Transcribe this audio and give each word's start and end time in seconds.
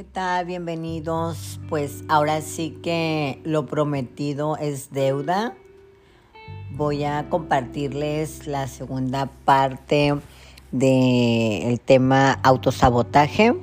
¿Qué 0.00 0.04
tal? 0.04 0.46
Bienvenidos. 0.46 1.60
Pues 1.68 2.04
ahora 2.08 2.40
sí 2.40 2.78
que 2.82 3.38
lo 3.44 3.66
prometido 3.66 4.56
es 4.56 4.92
deuda. 4.92 5.54
Voy 6.70 7.04
a 7.04 7.28
compartirles 7.28 8.46
la 8.46 8.66
segunda 8.66 9.26
parte 9.26 10.14
del 10.72 11.80
tema 11.80 12.32
autosabotaje. 12.32 13.54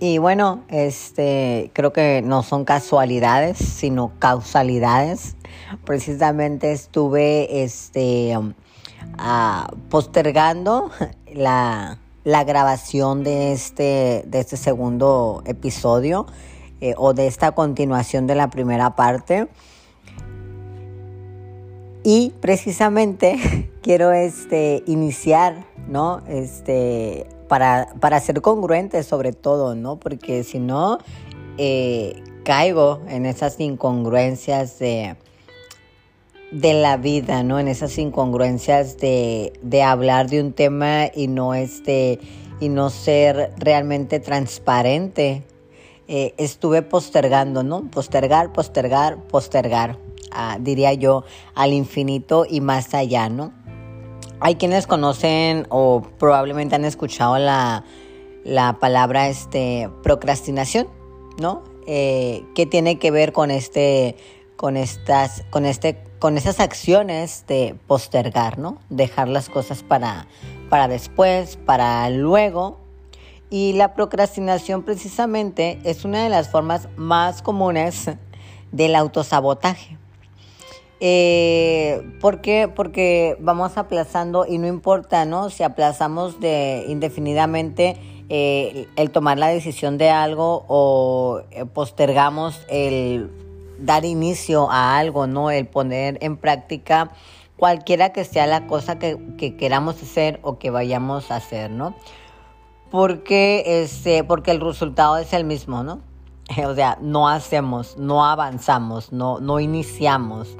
Y 0.00 0.18
bueno, 0.18 0.64
este 0.70 1.70
creo 1.72 1.92
que 1.92 2.20
no 2.20 2.42
son 2.42 2.64
casualidades, 2.64 3.56
sino 3.56 4.10
causalidades. 4.18 5.36
Precisamente 5.84 6.72
estuve 6.72 7.62
este 7.62 8.36
ah, 9.18 9.72
postergando 9.88 10.90
la 11.32 12.00
la 12.24 12.44
grabación 12.44 13.22
de 13.22 13.52
este, 13.52 14.24
de 14.26 14.40
este 14.40 14.56
segundo 14.56 15.42
episodio 15.46 16.26
eh, 16.80 16.94
o 16.96 17.12
de 17.12 17.26
esta 17.26 17.52
continuación 17.52 18.26
de 18.26 18.34
la 18.34 18.50
primera 18.50 18.96
parte. 18.96 19.48
Y 22.02 22.32
precisamente 22.40 23.70
quiero 23.82 24.12
este, 24.12 24.82
iniciar, 24.86 25.66
¿no? 25.88 26.22
Este, 26.26 27.26
para, 27.48 27.94
para 28.00 28.18
ser 28.20 28.40
congruente 28.40 29.02
sobre 29.02 29.32
todo, 29.32 29.74
¿no? 29.74 29.96
Porque 29.96 30.44
si 30.44 30.58
no, 30.58 30.98
eh, 31.58 32.22
caigo 32.44 33.00
en 33.08 33.26
esas 33.26 33.60
incongruencias 33.60 34.78
de, 34.78 35.16
de 36.54 36.72
la 36.72 36.96
vida, 36.96 37.42
¿no? 37.42 37.58
En 37.58 37.66
esas 37.66 37.98
incongruencias 37.98 38.96
de, 38.98 39.82
hablar 39.84 40.30
de 40.30 40.40
un 40.40 40.52
tema 40.52 41.06
y 41.12 41.26
no 41.26 41.52
este 41.52 42.20
y 42.60 42.68
no 42.68 42.90
ser 42.90 43.52
realmente 43.58 44.20
transparente. 44.20 45.42
Eh, 46.06 46.32
estuve 46.36 46.82
postergando, 46.82 47.64
¿no? 47.64 47.90
Postergar, 47.90 48.52
postergar, 48.52 49.18
postergar, 49.24 49.98
ah, 50.30 50.58
diría 50.60 50.92
yo, 50.92 51.24
al 51.56 51.72
infinito 51.72 52.46
y 52.48 52.60
más 52.60 52.94
allá, 52.94 53.28
¿no? 53.28 53.52
Hay 54.38 54.54
quienes 54.54 54.86
conocen 54.86 55.66
o 55.70 56.02
probablemente 56.18 56.76
han 56.76 56.84
escuchado 56.84 57.36
la, 57.38 57.84
palabra 58.78 59.28
este, 59.28 59.90
procrastinación, 60.04 60.86
¿no? 61.40 61.64
Eh, 61.88 62.44
¿Qué 62.54 62.64
tiene 62.64 62.98
que 63.00 63.10
ver 63.10 63.32
con 63.32 63.50
este, 63.50 64.16
con 64.56 64.76
estas, 64.76 65.42
con 65.50 65.64
este 65.64 65.98
con 66.24 66.38
esas 66.38 66.58
acciones 66.58 67.44
de 67.48 67.76
postergar, 67.86 68.58
¿no? 68.58 68.78
Dejar 68.88 69.28
las 69.28 69.50
cosas 69.50 69.82
para, 69.82 70.26
para 70.70 70.88
después, 70.88 71.58
para 71.66 72.08
luego. 72.08 72.78
Y 73.50 73.74
la 73.74 73.92
procrastinación 73.92 74.84
precisamente 74.84 75.80
es 75.84 76.06
una 76.06 76.24
de 76.24 76.30
las 76.30 76.48
formas 76.48 76.88
más 76.96 77.42
comunes 77.42 78.10
del 78.72 78.96
autosabotaje. 78.96 79.98
Eh, 80.98 82.00
¿Por 82.22 82.40
qué? 82.40 82.72
Porque 82.74 83.36
vamos 83.38 83.76
aplazando 83.76 84.46
y 84.48 84.56
no 84.56 84.66
importa, 84.66 85.26
¿no? 85.26 85.50
Si 85.50 85.62
aplazamos 85.62 86.40
de 86.40 86.86
indefinidamente 86.88 87.98
eh, 88.30 88.88
el 88.96 89.10
tomar 89.10 89.36
la 89.36 89.48
decisión 89.48 89.98
de 89.98 90.08
algo 90.08 90.64
o 90.68 91.42
eh, 91.50 91.66
postergamos 91.66 92.64
el 92.70 93.30
dar 93.78 94.04
inicio 94.04 94.70
a 94.70 94.96
algo, 94.98 95.26
¿no? 95.26 95.50
El 95.50 95.66
poner 95.66 96.18
en 96.22 96.36
práctica 96.36 97.10
cualquiera 97.56 98.12
que 98.12 98.24
sea 98.24 98.46
la 98.46 98.66
cosa 98.66 98.98
que, 98.98 99.56
queramos 99.56 100.02
hacer 100.02 100.40
o 100.42 100.58
que 100.58 100.70
vayamos 100.70 101.30
a 101.30 101.36
hacer, 101.36 101.70
¿no? 101.70 101.94
Porque, 102.90 103.82
este, 103.82 104.24
porque 104.24 104.50
el 104.50 104.60
resultado 104.60 105.16
es 105.16 105.32
el 105.32 105.44
mismo, 105.44 105.82
¿no? 105.82 106.00
O 106.66 106.74
sea, 106.74 106.98
no 107.00 107.28
hacemos, 107.28 107.96
no 107.96 108.24
avanzamos, 108.24 109.12
no, 109.12 109.40
no 109.40 109.60
iniciamos. 109.60 110.56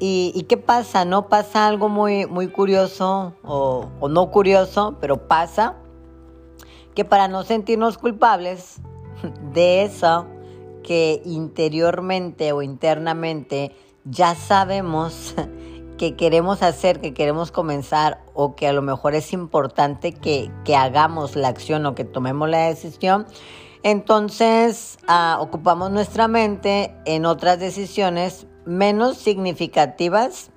¿Y, 0.00 0.44
qué 0.50 0.58
pasa? 0.58 1.06
¿No 1.06 1.28
pasa 1.28 1.66
algo 1.66 1.88
muy, 1.88 2.26
muy 2.26 2.48
curioso 2.48 3.32
o, 3.42 3.88
o 4.00 4.08
no 4.08 4.30
curioso, 4.30 4.96
pero 5.00 5.28
pasa 5.28 5.76
que 6.94 7.06
para 7.06 7.26
no 7.28 7.42
sentirnos 7.42 7.96
culpables 7.96 8.80
de 9.54 9.84
eso, 9.84 10.26
que 10.84 11.20
interiormente 11.24 12.52
o 12.52 12.62
internamente 12.62 13.74
ya 14.04 14.36
sabemos 14.36 15.34
que 15.98 16.16
queremos 16.16 16.62
hacer, 16.62 17.00
que 17.00 17.14
queremos 17.14 17.50
comenzar 17.50 18.22
o 18.34 18.54
que 18.54 18.68
a 18.68 18.72
lo 18.72 18.82
mejor 18.82 19.14
es 19.14 19.32
importante 19.32 20.12
que, 20.12 20.50
hagamos 20.76 21.34
la 21.34 21.48
acción 21.48 21.86
o 21.86 21.94
que 21.94 22.04
tomemos 22.04 22.48
la 22.48 22.68
decisión, 22.68 23.26
entonces 23.82 24.98
ah, 25.08 25.38
ocupamos 25.40 25.90
nuestra 25.90 26.28
mente 26.28 26.94
en 27.04 27.26
otras 27.26 27.58
decisiones 27.58 28.46
menos 28.64 29.18
significativas, 29.18 30.50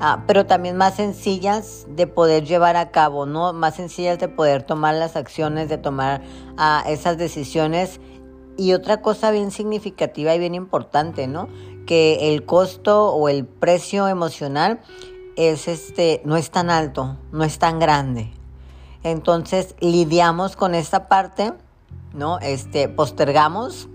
ah, 0.00 0.24
pero 0.26 0.46
también 0.46 0.76
más 0.76 0.96
sencillas 0.96 1.86
de 1.88 2.06
poder 2.06 2.44
llevar 2.44 2.76
a 2.76 2.90
cabo, 2.90 3.26
¿no? 3.26 3.52
Más 3.52 3.76
sencillas 3.76 4.18
de 4.18 4.28
poder 4.28 4.62
tomar 4.62 4.94
las 4.94 5.14
acciones, 5.14 5.68
de 5.68 5.78
tomar 5.78 6.22
ah, 6.56 6.82
esas 6.86 7.18
decisiones 7.18 8.00
y 8.56 8.72
otra 8.72 9.00
cosa 9.00 9.30
bien 9.30 9.50
significativa 9.50 10.34
y 10.34 10.38
bien 10.38 10.54
importante, 10.54 11.26
¿no? 11.26 11.48
Que 11.86 12.32
el 12.32 12.44
costo 12.44 13.12
o 13.12 13.28
el 13.28 13.44
precio 13.46 14.08
emocional 14.08 14.80
es 15.36 15.68
este, 15.68 16.22
no 16.24 16.36
es 16.36 16.50
tan 16.50 16.70
alto, 16.70 17.16
no 17.32 17.44
es 17.44 17.58
tan 17.58 17.78
grande. 17.78 18.32
Entonces 19.02 19.74
lidiamos 19.80 20.56
con 20.56 20.74
esta 20.74 21.08
parte, 21.08 21.52
¿no? 22.12 22.38
Este, 22.38 22.88
postergamos 22.88 23.88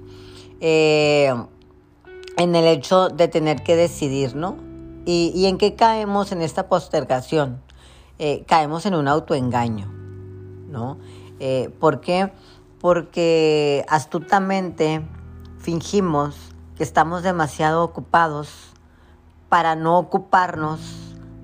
eh, 0.59 1.33
en 2.37 2.55
el 2.55 2.65
hecho 2.65 3.09
de 3.09 3.27
tener 3.27 3.63
que 3.63 3.75
decidir, 3.75 4.35
¿no? 4.35 4.57
¿Y, 5.05 5.45
en 5.45 5.57
qué 5.57 5.75
caemos 5.75 6.33
en 6.33 6.41
esta 6.41 6.67
postergación? 6.67 7.61
Eh, 8.19 8.43
caemos 8.45 8.85
en 8.85 8.93
un 8.93 9.07
autoengaño, 9.07 9.87
¿no? 10.67 10.97
Eh, 11.39 11.69
¿Por 11.79 12.01
qué? 12.01 12.29
Porque 12.87 13.83
astutamente 13.89 15.01
fingimos 15.59 16.37
que 16.77 16.83
estamos 16.83 17.21
demasiado 17.21 17.83
ocupados 17.83 18.71
para 19.49 19.75
no 19.75 19.99
ocuparnos 19.99 20.79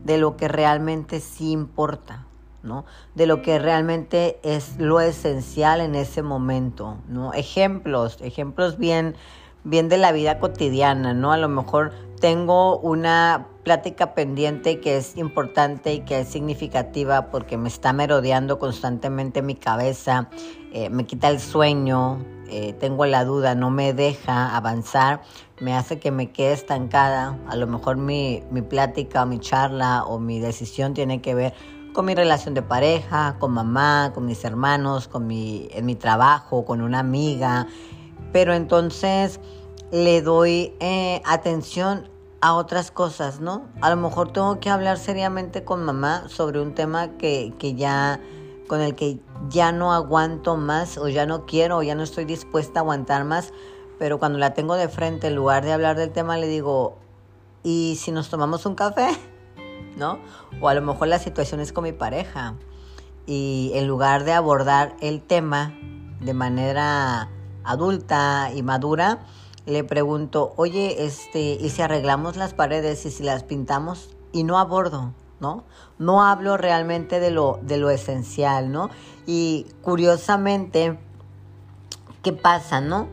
de 0.06 0.18
lo 0.18 0.38
que 0.38 0.48
realmente 0.48 1.20
sí 1.20 1.52
importa, 1.52 2.26
¿no? 2.62 2.86
De 3.14 3.28
lo 3.28 3.42
que 3.42 3.60
realmente 3.60 4.40
es 4.42 4.78
lo 4.80 5.02
esencial 5.02 5.82
en 5.82 5.96
ese 5.96 6.24
momento, 6.24 6.96
¿no? 7.10 7.34
Ejemplos, 7.34 8.20
ejemplos 8.22 8.78
bien, 8.78 9.14
bien 9.64 9.90
de 9.90 9.98
la 9.98 10.12
vida 10.12 10.40
cotidiana, 10.40 11.14
¿no? 11.14 11.32
A 11.32 11.38
lo 11.38 11.50
mejor 11.50 11.92
tengo 12.20 12.80
una 12.80 13.48
plática 13.64 14.14
pendiente 14.14 14.80
que 14.80 14.98
es 14.98 15.18
importante 15.18 15.94
y 15.94 16.00
que 16.02 16.22
es 16.22 16.28
significativa 16.28 17.32
porque 17.32 17.58
me 17.58 17.70
está 17.70 17.94
merodeando 17.94 18.60
constantemente 18.60 19.42
mi 19.42 19.56
cabeza, 19.56 20.30
eh, 20.72 20.90
me 20.90 21.06
quita 21.06 21.30
el 21.30 21.40
sueño, 21.40 22.24
eh, 22.48 22.74
tengo 22.74 23.06
la 23.06 23.26
duda, 23.26 23.56
no 23.56 23.70
me 23.70 23.94
deja 23.94 24.56
avanzar, 24.56 25.22
me 25.60 25.74
hace 25.74 26.00
que 26.00 26.12
me 26.12 26.32
quede 26.32 26.54
estancada. 26.54 27.40
A 27.48 27.56
lo 27.56 27.68
mejor 27.68 27.98
mi, 27.98 28.44
mi 28.52 28.62
plática 28.62 29.24
o 29.24 29.26
mi 29.26 29.40
charla 29.40 30.04
o 30.04 30.20
mi 30.20 30.40
decisión 30.40 30.94
tiene 30.94 31.22
que 31.22 31.36
ver 31.36 31.54
con 31.94 32.06
mi 32.06 32.16
relación 32.16 32.54
de 32.54 32.62
pareja, 32.62 33.38
con 33.40 33.54
mamá, 33.54 34.12
con 34.14 34.26
mis 34.26 34.44
hermanos, 34.44 35.08
con 35.08 35.28
mi, 35.28 35.68
en 35.72 35.86
mi 35.86 35.96
trabajo, 35.96 36.66
con 36.66 36.82
una 36.82 37.00
amiga. 37.00 37.68
Pero 38.34 38.54
entonces 38.54 39.40
le 39.92 40.22
doy 40.22 40.74
eh, 40.82 41.22
atención 41.24 42.10
a 42.42 42.56
otras 42.56 42.92
cosas, 42.92 43.40
¿no? 43.40 43.70
A 43.80 43.90
lo 43.90 43.96
mejor 43.96 44.34
tengo 44.34 44.60
que 44.60 44.70
hablar 44.70 44.98
seriamente 44.98 45.64
con 45.64 45.86
mamá 45.86 46.28
sobre 46.28 46.60
un 46.60 46.76
tema 46.76 47.18
que, 47.18 47.54
ya, 47.78 48.20
con 48.68 48.82
el 48.82 48.96
que 48.96 49.20
ya 49.48 49.72
no 49.72 49.94
aguanto 49.94 50.58
más 50.58 50.98
o 50.98 51.08
ya 51.08 51.26
no 51.26 51.46
quiero 51.46 51.78
o 51.78 51.84
ya 51.84 51.96
no 51.96 52.04
estoy 52.04 52.26
dispuesta 52.26 52.80
a 52.80 52.82
aguantar 52.82 53.24
más, 53.24 53.54
pero 53.98 54.20
cuando 54.20 54.40
la 54.40 54.54
tengo 54.54 54.76
de 54.76 54.90
frente, 54.90 55.28
en 55.28 55.36
lugar 55.36 55.64
de 55.64 55.72
hablar 55.72 55.96
del 55.96 56.12
tema, 56.12 56.36
le 56.36 56.48
digo, 56.48 56.98
¿y 57.64 57.98
si 57.98 58.12
nos 58.12 58.30
tomamos 58.30 58.66
un 58.66 58.76
café? 58.76 59.08
¿No? 59.96 60.20
O 60.60 60.68
a 60.68 60.74
lo 60.74 60.82
mejor 60.82 61.08
la 61.08 61.20
situación 61.20 61.62
es 61.62 61.72
con 61.72 61.86
mi 61.86 61.94
pareja 61.94 62.56
y 63.26 63.72
en 63.76 63.88
lugar 63.88 64.26
de 64.26 64.34
abordar 64.34 64.98
el 65.00 65.22
tema 65.22 65.74
de 66.20 66.34
manera 66.34 67.30
adulta 67.64 68.52
y 68.54 68.64
madura, 68.64 69.26
le 69.66 69.84
pregunto, 69.84 70.54
oye, 70.58 71.06
este, 71.06 71.40
¿y 71.40 71.70
si 71.70 71.82
arreglamos 71.82 72.36
las 72.36 72.54
paredes 72.54 73.06
y 73.06 73.12
si 73.12 73.24
las 73.24 73.44
pintamos? 73.44 74.10
Y 74.32 74.44
no 74.44 74.60
abordo, 74.60 75.14
¿no? 75.40 75.64
No 76.00 76.24
hablo 76.24 76.58
realmente 76.58 77.20
de 77.20 77.32
lo, 77.32 77.60
de 77.62 77.78
lo 77.78 77.90
esencial, 77.90 78.72
¿no? 78.72 78.90
Y 79.26 79.68
curiosamente, 79.82 81.00
¿qué 82.24 82.34
pasa, 82.34 82.82
no? 82.82 83.08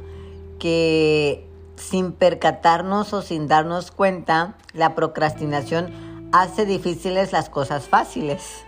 Que 0.58 1.49
sin 1.76 2.12
percatarnos 2.12 3.12
o 3.12 3.23
sin 3.23 3.49
darnos 3.49 3.91
cuenta, 3.91 4.56
la 4.75 4.94
procrastinación 4.94 6.29
hace 6.32 6.67
difíciles 6.67 7.32
las 7.32 7.49
cosas 7.49 7.88
fáciles 7.88 8.64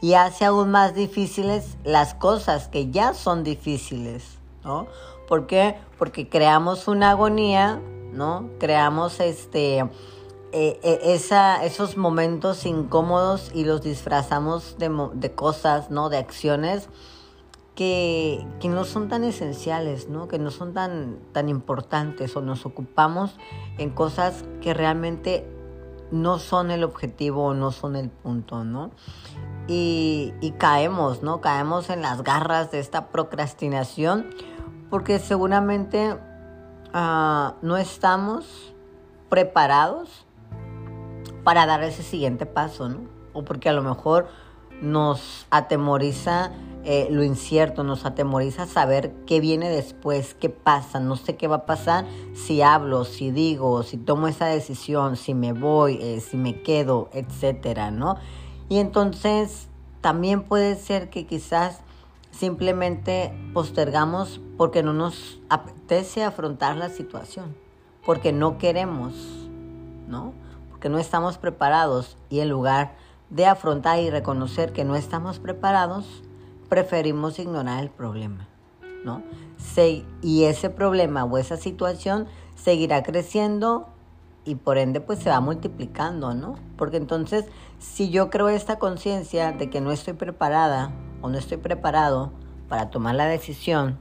y 0.00 0.14
hace 0.14 0.44
aún 0.44 0.70
más 0.70 0.94
difíciles 0.94 1.76
las 1.84 2.14
cosas 2.14 2.68
que 2.68 2.90
ya 2.90 3.14
son 3.14 3.44
difíciles. 3.44 4.37
¿No? 4.64 4.86
¿Por 5.26 5.46
qué? 5.46 5.76
Porque 5.98 6.28
creamos 6.28 6.88
una 6.88 7.10
agonía, 7.10 7.80
¿no? 8.12 8.50
Creamos 8.58 9.20
este, 9.20 9.78
eh, 9.78 10.80
eh, 10.82 11.00
esa, 11.04 11.64
esos 11.64 11.96
momentos 11.96 12.64
incómodos 12.64 13.50
y 13.54 13.64
los 13.64 13.82
disfrazamos 13.82 14.76
de, 14.78 14.90
de 15.14 15.32
cosas, 15.32 15.90
¿no? 15.90 16.08
De 16.08 16.16
acciones 16.16 16.88
que, 17.74 18.44
que, 18.58 18.68
no 18.68 18.84
son 18.84 19.08
tan 19.08 19.24
esenciales, 19.24 20.08
¿no? 20.08 20.26
Que 20.26 20.38
no 20.38 20.50
son 20.50 20.72
tan, 20.72 21.18
tan 21.32 21.48
importantes 21.48 22.34
o 22.36 22.40
nos 22.40 22.66
ocupamos 22.66 23.36
en 23.76 23.90
cosas 23.90 24.44
que 24.60 24.74
realmente 24.74 25.46
no 26.10 26.38
son 26.38 26.70
el 26.70 26.84
objetivo 26.84 27.46
o 27.46 27.54
no 27.54 27.70
son 27.72 27.96
el 27.96 28.10
punto, 28.10 28.64
¿no? 28.64 28.90
Y, 29.66 30.32
y 30.40 30.52
caemos, 30.52 31.22
¿no? 31.22 31.40
Caemos 31.40 31.90
en 31.90 32.02
las 32.02 32.22
garras 32.22 32.70
de 32.70 32.78
esta 32.78 33.08
procrastinación 33.08 34.26
porque 34.90 35.18
seguramente 35.18 36.12
uh, 36.94 37.52
no 37.60 37.76
estamos 37.76 38.74
preparados 39.28 40.26
para 41.44 41.66
dar 41.66 41.82
ese 41.82 42.02
siguiente 42.02 42.46
paso, 42.46 42.88
¿no? 42.88 43.00
O 43.32 43.44
porque 43.44 43.68
a 43.68 43.72
lo 43.72 43.82
mejor 43.82 44.28
nos 44.80 45.46
atemoriza 45.50 46.52
eh, 46.90 47.06
lo 47.10 47.22
incierto, 47.22 47.84
nos 47.84 48.06
atemoriza 48.06 48.64
saber 48.64 49.12
qué 49.26 49.40
viene 49.40 49.68
después, 49.68 50.32
qué 50.32 50.48
pasa, 50.48 51.00
no 51.00 51.16
sé 51.16 51.36
qué 51.36 51.46
va 51.46 51.56
a 51.56 51.66
pasar 51.66 52.06
si 52.32 52.62
hablo, 52.62 53.04
si 53.04 53.30
digo, 53.30 53.82
si 53.82 53.98
tomo 53.98 54.26
esa 54.26 54.46
decisión, 54.46 55.16
si 55.16 55.34
me 55.34 55.52
voy, 55.52 55.98
eh, 56.00 56.22
si 56.22 56.38
me 56.38 56.62
quedo, 56.62 57.10
etcétera, 57.12 57.90
¿no? 57.90 58.16
Y 58.70 58.78
entonces 58.78 59.68
también 60.00 60.44
puede 60.44 60.76
ser 60.76 61.10
que 61.10 61.26
quizás 61.26 61.82
simplemente 62.30 63.38
postergamos 63.52 64.40
porque 64.56 64.82
no 64.82 64.94
nos 64.94 65.40
apetece 65.50 66.24
afrontar 66.24 66.78
la 66.78 66.88
situación, 66.88 67.54
porque 68.06 68.32
no 68.32 68.56
queremos, 68.56 69.12
¿no? 70.06 70.32
Porque 70.70 70.88
no 70.88 70.98
estamos 70.98 71.36
preparados 71.36 72.16
y 72.30 72.40
en 72.40 72.48
lugar 72.48 72.96
de 73.28 73.44
afrontar 73.44 73.98
y 73.98 74.08
reconocer 74.08 74.72
que 74.72 74.84
no 74.84 74.96
estamos 74.96 75.38
preparados, 75.38 76.22
preferimos 76.68 77.38
ignorar 77.38 77.82
el 77.82 77.90
problema, 77.90 78.48
¿no? 79.04 79.22
y 80.22 80.44
ese 80.44 80.70
problema 80.70 81.24
o 81.24 81.38
esa 81.38 81.56
situación 81.56 82.26
seguirá 82.56 83.02
creciendo 83.02 83.88
y 84.44 84.54
por 84.54 84.78
ende 84.78 85.00
pues 85.00 85.18
se 85.18 85.30
va 85.30 85.40
multiplicando, 85.40 86.32
¿no? 86.34 86.56
Porque 86.76 86.96
entonces 86.96 87.44
si 87.78 88.10
yo 88.10 88.30
creo 88.30 88.48
esta 88.48 88.78
conciencia 88.78 89.52
de 89.52 89.68
que 89.68 89.80
no 89.80 89.92
estoy 89.92 90.14
preparada 90.14 90.90
o 91.20 91.28
no 91.28 91.36
estoy 91.38 91.58
preparado 91.58 92.32
para 92.68 92.90
tomar 92.90 93.14
la 93.14 93.26
decisión, 93.26 93.98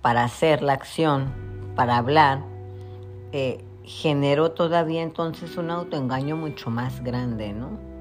para 0.00 0.24
hacer 0.24 0.62
la 0.62 0.74
acción, 0.74 1.32
para 1.74 1.96
hablar, 1.96 2.42
eh, 3.32 3.64
genero 3.84 4.52
todavía 4.52 5.02
entonces 5.02 5.56
un 5.56 5.70
autoengaño 5.70 6.36
mucho 6.36 6.70
más 6.70 7.02
grande, 7.02 7.52
¿no? 7.52 7.91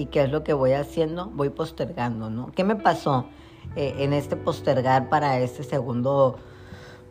¿Y 0.00 0.06
qué 0.06 0.22
es 0.22 0.30
lo 0.30 0.42
que 0.42 0.54
voy 0.54 0.72
haciendo? 0.72 1.26
Voy 1.26 1.50
postergando, 1.50 2.30
¿no? 2.30 2.52
¿Qué 2.52 2.64
me 2.64 2.74
pasó 2.74 3.26
eh, 3.76 3.96
en 3.98 4.14
este 4.14 4.34
postergar 4.34 5.10
para 5.10 5.38
este 5.40 5.62
segundo, 5.62 6.36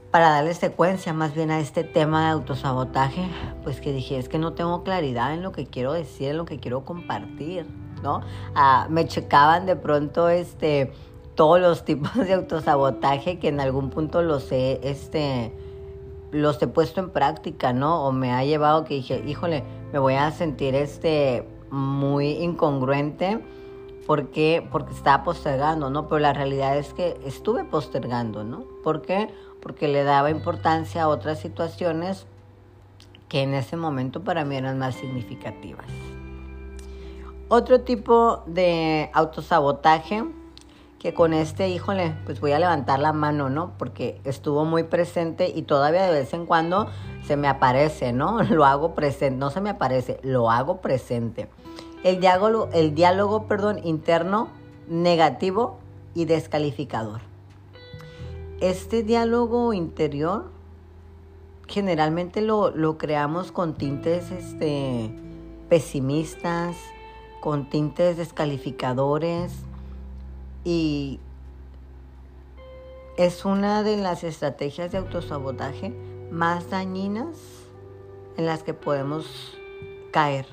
para 0.09 0.31
darle 0.31 0.55
secuencia 0.55 1.13
más 1.13 1.35
bien 1.35 1.51
a 1.51 1.59
este 1.59 1.83
tema 1.83 2.23
de 2.23 2.29
autosabotaje? 2.31 3.29
Pues 3.63 3.79
que 3.79 3.93
dije, 3.93 4.17
es 4.17 4.27
que 4.27 4.39
no 4.39 4.53
tengo 4.53 4.83
claridad 4.83 5.35
en 5.35 5.43
lo 5.43 5.51
que 5.51 5.67
quiero 5.67 5.93
decir, 5.93 6.29
en 6.29 6.37
lo 6.37 6.45
que 6.45 6.59
quiero 6.59 6.83
compartir, 6.83 7.67
¿no? 8.01 8.21
Ah, 8.55 8.87
me 8.89 9.05
checaban 9.05 9.67
de 9.67 9.75
pronto 9.75 10.27
este, 10.27 10.91
todos 11.35 11.61
los 11.61 11.85
tipos 11.85 12.15
de 12.15 12.33
autosabotaje 12.33 13.37
que 13.37 13.49
en 13.49 13.59
algún 13.59 13.91
punto 13.91 14.23
los 14.23 14.51
he, 14.51 14.79
este, 14.81 15.53
los 16.31 16.59
he 16.59 16.65
puesto 16.65 17.01
en 17.01 17.11
práctica, 17.11 17.71
¿no? 17.71 18.03
O 18.07 18.11
me 18.11 18.31
ha 18.31 18.43
llevado 18.43 18.83
que 18.83 18.95
dije, 18.95 19.23
híjole, 19.27 19.63
me 19.93 19.99
voy 19.99 20.15
a 20.15 20.31
sentir 20.31 20.73
este 20.73 21.47
muy 21.71 22.31
incongruente 22.31 23.39
porque, 24.07 24.67
porque 24.71 24.93
estaba 24.93 25.23
postergando, 25.23 25.89
¿no? 25.89 26.07
Pero 26.07 26.19
la 26.19 26.33
realidad 26.33 26.77
es 26.77 26.93
que 26.93 27.19
estuve 27.25 27.63
postergando, 27.63 28.43
¿no? 28.43 28.63
¿Por 28.83 29.01
qué? 29.01 29.29
Porque 29.61 29.87
le 29.87 30.03
daba 30.03 30.31
importancia 30.31 31.03
a 31.03 31.07
otras 31.07 31.39
situaciones 31.39 32.25
que 33.27 33.43
en 33.43 33.53
ese 33.53 33.77
momento 33.77 34.23
para 34.23 34.45
mí 34.45 34.55
eran 34.55 34.79
más 34.79 34.95
significativas. 34.95 35.85
Otro 37.47 37.81
tipo 37.81 38.43
de 38.47 39.09
autosabotaje 39.13 40.23
que 40.99 41.13
con 41.13 41.33
este, 41.33 41.69
híjole, 41.69 42.13
pues 42.25 42.41
voy 42.41 42.51
a 42.51 42.59
levantar 42.59 42.99
la 42.99 43.13
mano, 43.13 43.49
¿no? 43.49 43.71
Porque 43.77 44.19
estuvo 44.25 44.65
muy 44.65 44.83
presente 44.83 45.51
y 45.53 45.61
todavía 45.61 46.03
de 46.03 46.11
vez 46.11 46.33
en 46.33 46.45
cuando 46.45 46.87
se 47.25 47.37
me 47.37 47.47
aparece, 47.47 48.11
¿no? 48.11 48.43
Lo 48.49 48.65
hago 48.65 48.93
presente, 48.95 49.39
no 49.39 49.49
se 49.49 49.61
me 49.61 49.69
aparece, 49.69 50.19
lo 50.23 50.51
hago 50.51 50.81
presente. 50.81 51.47
El 52.03 52.19
diálogo, 52.19 52.69
el 52.73 52.95
diálogo 52.95 53.47
perdón, 53.47 53.79
interno 53.83 54.49
negativo 54.89 55.79
y 56.13 56.25
descalificador. 56.25 57.21
Este 58.59 59.03
diálogo 59.03 59.73
interior 59.73 60.51
generalmente 61.67 62.41
lo, 62.41 62.71
lo 62.71 62.97
creamos 62.97 63.53
con 63.53 63.75
tintes 63.75 64.31
este, 64.31 65.11
pesimistas, 65.69 66.75
con 67.39 67.69
tintes 67.69 68.17
descalificadores 68.17 69.65
y 70.69 71.19
es 73.17 73.43
una 73.43 73.81
de 73.81 73.97
las 73.97 74.23
estrategias 74.23 74.91
de 74.91 74.99
autosabotaje 74.99 75.95
más 76.29 76.69
dañinas 76.69 77.37
en 78.37 78.45
las 78.45 78.61
que 78.61 78.75
podemos 78.75 79.57
caer. 80.13 80.45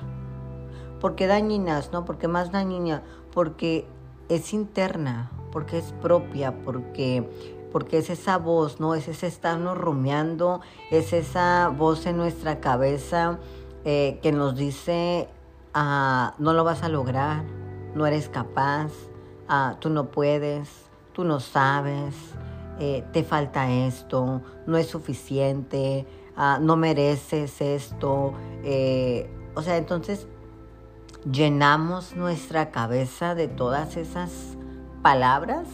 ¿Por 0.99 1.13
qué 1.13 1.27
dañinas? 1.27 1.91
No, 1.91 2.03
porque 2.03 2.27
más 2.27 2.51
dañina, 2.51 3.03
porque 3.31 3.85
es 4.27 4.53
interna, 4.53 5.29
porque 5.51 5.77
es 5.77 5.93
propia, 6.01 6.63
porque 6.63 7.29
porque 7.71 7.99
es 7.99 8.09
esa 8.09 8.39
voz, 8.39 8.79
¿no? 8.79 8.95
Es 8.95 9.07
ese 9.07 9.27
estarnos 9.27 9.77
rumiando, 9.77 10.61
es 10.89 11.13
esa 11.13 11.67
voz 11.67 12.07
en 12.07 12.17
nuestra 12.17 12.59
cabeza 12.59 13.37
eh, 13.85 14.17
que 14.23 14.31
nos 14.31 14.55
dice, 14.55 15.29
ah, 15.75 16.33
no 16.39 16.53
lo 16.53 16.63
vas 16.63 16.81
a 16.81 16.89
lograr, 16.89 17.43
no 17.93 18.07
eres 18.07 18.29
capaz, 18.29 18.91
ah, 19.47 19.75
tú 19.79 19.89
no 19.89 20.11
puedes, 20.11 20.69
tú 21.13 21.23
no 21.23 21.39
sabes, 21.39 22.15
eh, 22.79 23.03
te 23.11 23.23
falta 23.23 23.71
esto, 23.71 24.41
no 24.65 24.77
es 24.77 24.87
suficiente, 24.87 26.05
ah, 26.35 26.59
no 26.61 26.77
mereces 26.77 27.61
esto. 27.61 28.33
Eh, 28.63 29.29
o 29.55 29.61
sea, 29.61 29.77
entonces 29.77 30.27
llenamos 31.31 32.15
nuestra 32.15 32.71
cabeza 32.71 33.35
de 33.35 33.47
todas 33.47 33.97
esas 33.97 34.57
palabras 35.01 35.67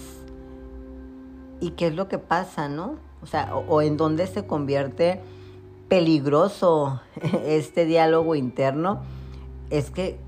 y 1.60 1.72
qué 1.72 1.88
es 1.88 1.96
lo 1.96 2.08
que 2.08 2.18
pasa, 2.18 2.70
¿no? 2.70 2.98
O 3.22 3.26
sea, 3.26 3.56
o, 3.56 3.82
en 3.82 3.98
dónde 3.98 4.28
se 4.28 4.46
convierte 4.46 5.22
peligroso 5.88 7.02
este 7.46 7.86
diálogo 7.86 8.36
interno, 8.36 9.02
es 9.70 9.92
que 9.92 10.20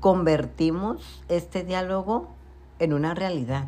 convertimos 0.00 1.22
este 1.28 1.62
diálogo 1.62 2.28
en 2.80 2.92
una 2.92 3.14
realidad. 3.14 3.66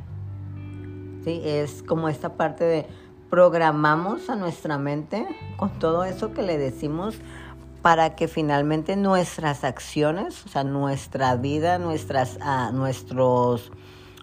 ¿sí? 1.25 1.41
Es 1.45 1.83
como 1.83 2.09
esta 2.09 2.37
parte 2.37 2.65
de 2.65 2.87
programamos 3.31 4.29
a 4.29 4.37
nuestra 4.37 4.77
mente 4.77 5.27
con 5.57 5.71
todo 5.79 6.05
eso 6.05 6.35
que 6.35 6.43
le 6.43 6.59
decimos 6.59 7.15
para 7.81 8.15
que 8.15 8.29
finalmente 8.29 8.95
nuestras 8.97 9.65
acciones, 9.65 10.45
o 10.47 10.49
sea, 10.49 10.65
nuestra 10.65 11.35
vida, 11.37 11.79
nuestras, 11.79 12.39
ah, 12.41 12.71
nuestros, 12.73 13.73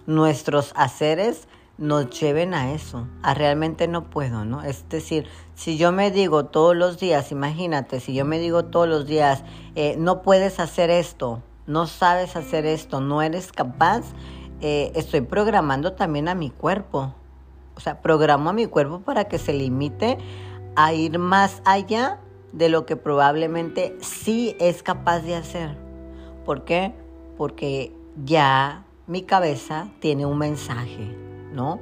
nuestros 0.05 0.73
haceres 0.75 1.47
nos 1.79 2.09
lleven 2.19 2.53
a 2.53 2.73
eso, 2.73 3.07
a 3.23 3.33
realmente 3.33 3.87
no 3.87 4.09
puedo, 4.09 4.45
¿no? 4.45 4.63
Es 4.63 4.87
decir, 4.89 5.25
si 5.55 5.77
yo 5.77 5.91
me 5.91 6.11
digo 6.11 6.45
todos 6.45 6.75
los 6.75 6.99
días, 6.99 7.31
imagínate, 7.31 7.99
si 8.01 8.13
yo 8.13 8.25
me 8.25 8.37
digo 8.37 8.65
todos 8.65 8.87
los 8.87 9.07
días, 9.07 9.43
eh, 9.75 9.95
no 9.97 10.21
puedes 10.21 10.59
hacer 10.59 10.89
esto, 10.89 11.41
no 11.67 11.87
sabes 11.87 12.35
hacer 12.35 12.65
esto, 12.65 12.99
no 12.99 13.21
eres 13.21 13.51
capaz, 13.51 14.03
eh, 14.61 14.91
estoy 14.95 15.21
programando 15.21 15.93
también 15.93 16.27
a 16.27 16.35
mi 16.35 16.49
cuerpo. 16.49 17.13
O 17.75 17.79
sea, 17.79 18.01
programo 18.01 18.49
a 18.49 18.53
mi 18.53 18.65
cuerpo 18.65 18.99
para 18.99 19.25
que 19.25 19.37
se 19.37 19.53
limite 19.53 20.17
a 20.75 20.93
ir 20.93 21.17
más 21.19 21.61
allá 21.65 22.19
de 22.51 22.69
lo 22.69 22.85
que 22.85 22.95
probablemente 22.95 23.95
sí 24.01 24.55
es 24.59 24.83
capaz 24.83 25.21
de 25.21 25.35
hacer. 25.35 25.77
¿Por 26.45 26.65
qué? 26.65 26.93
Porque 27.37 27.93
ya 28.25 28.85
mi 29.07 29.21
cabeza 29.21 29.89
tiene 29.99 30.25
un 30.25 30.37
mensaje, 30.37 31.15
¿no? 31.53 31.79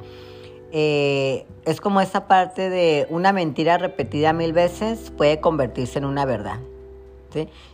Eh, 0.71 1.47
es 1.65 1.79
como 1.79 2.01
esa 2.01 2.27
parte 2.27 2.69
de 2.69 3.07
una 3.09 3.31
mentira 3.31 3.77
repetida 3.77 4.33
mil 4.33 4.53
veces 4.53 5.11
puede 5.15 5.39
convertirse 5.39 5.97
en 5.99 6.05
una 6.05 6.25
verdad. 6.25 6.59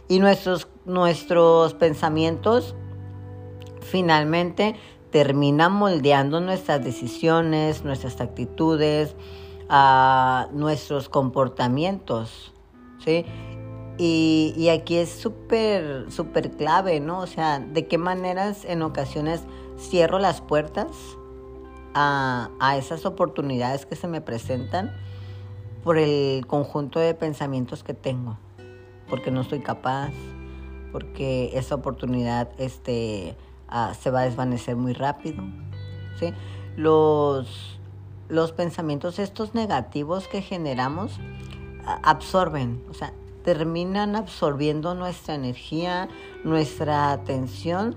Y 0.08 0.20
nuestros, 0.20 0.68
nuestros 0.86 1.74
pensamientos 1.74 2.76
finalmente 3.80 4.76
termina 5.14 5.70
moldeando 5.70 6.42
nuestras 6.42 6.84
decisiones, 6.84 7.86
nuestras 7.86 8.20
actitudes, 8.20 9.16
a 9.70 10.48
nuestros 10.54 11.08
comportamientos, 11.08 12.52
¿sí? 13.06 13.24
Y, 14.00 14.56
y 14.58 14.70
aquí 14.70 14.96
es 14.96 15.10
súper, 15.10 16.12
súper 16.12 16.50
clave, 16.54 17.00
¿no? 17.00 17.20
O 17.20 17.28
sea, 17.28 17.60
de 17.60 17.86
qué 17.86 18.00
maneras 18.00 18.66
en 18.66 18.82
ocasiones 18.82 19.44
cierro 19.78 20.18
las 20.18 20.42
puertas 20.42 20.88
a, 21.94 22.50
a 22.60 22.78
esas 22.78 23.06
oportunidades 23.06 23.86
que 23.86 23.96
se 23.96 24.08
me 24.08 24.20
presentan 24.20 24.96
por 25.84 26.00
el 26.00 26.48
conjunto 26.48 27.00
de 27.00 27.14
pensamientos 27.14 27.84
que 27.84 27.94
tengo, 27.94 28.40
porque 29.08 29.30
no 29.30 29.44
soy 29.44 29.60
capaz, 29.60 30.10
porque 30.92 31.52
esa 31.54 31.76
oportunidad 31.76 32.50
este, 32.58 33.38
uh, 33.74 33.94
se 33.94 34.12
va 34.12 34.22
a 34.22 34.24
desvanecer 34.26 34.76
muy 34.76 34.94
rápido. 34.94 35.44
¿sí? 36.20 36.34
Los, 36.78 37.80
los 38.30 38.52
pensamientos 38.52 39.20
estos 39.20 39.54
negativos 39.54 40.28
que 40.28 40.42
generamos 40.42 41.18
uh, 41.18 42.00
absorben, 42.04 42.84
o 42.90 42.94
sea, 42.94 43.14
terminan 43.44 44.16
absorbiendo 44.16 44.96
nuestra 44.96 45.36
energía, 45.36 46.08
nuestra 46.44 47.12
atención. 47.12 47.96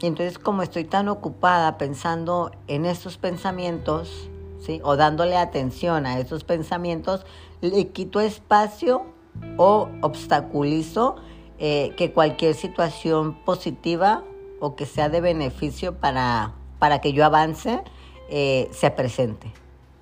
Y 0.00 0.06
entonces 0.06 0.38
como 0.38 0.62
estoy 0.62 0.84
tan 0.84 1.08
ocupada 1.08 1.78
pensando 1.78 2.52
en 2.68 2.84
estos 2.84 3.16
pensamientos, 3.16 4.28
¿sí? 4.60 4.80
o 4.84 4.96
dándole 4.96 5.36
atención 5.36 6.06
a 6.06 6.18
esos 6.18 6.44
pensamientos, 6.44 7.24
le 7.62 7.88
quito 7.88 8.20
espacio 8.20 9.06
o 9.56 9.88
obstaculizo 10.02 11.16
eh, 11.58 11.94
que 11.96 12.12
cualquier 12.12 12.54
situación 12.54 13.42
positiva 13.44 14.22
o 14.60 14.76
que 14.76 14.86
sea 14.86 15.08
de 15.08 15.20
beneficio 15.20 15.94
para, 15.94 16.52
para 16.78 17.00
que 17.00 17.12
yo 17.12 17.24
avance 17.24 17.82
eh, 18.28 18.68
se 18.72 18.90
presente. 18.90 19.52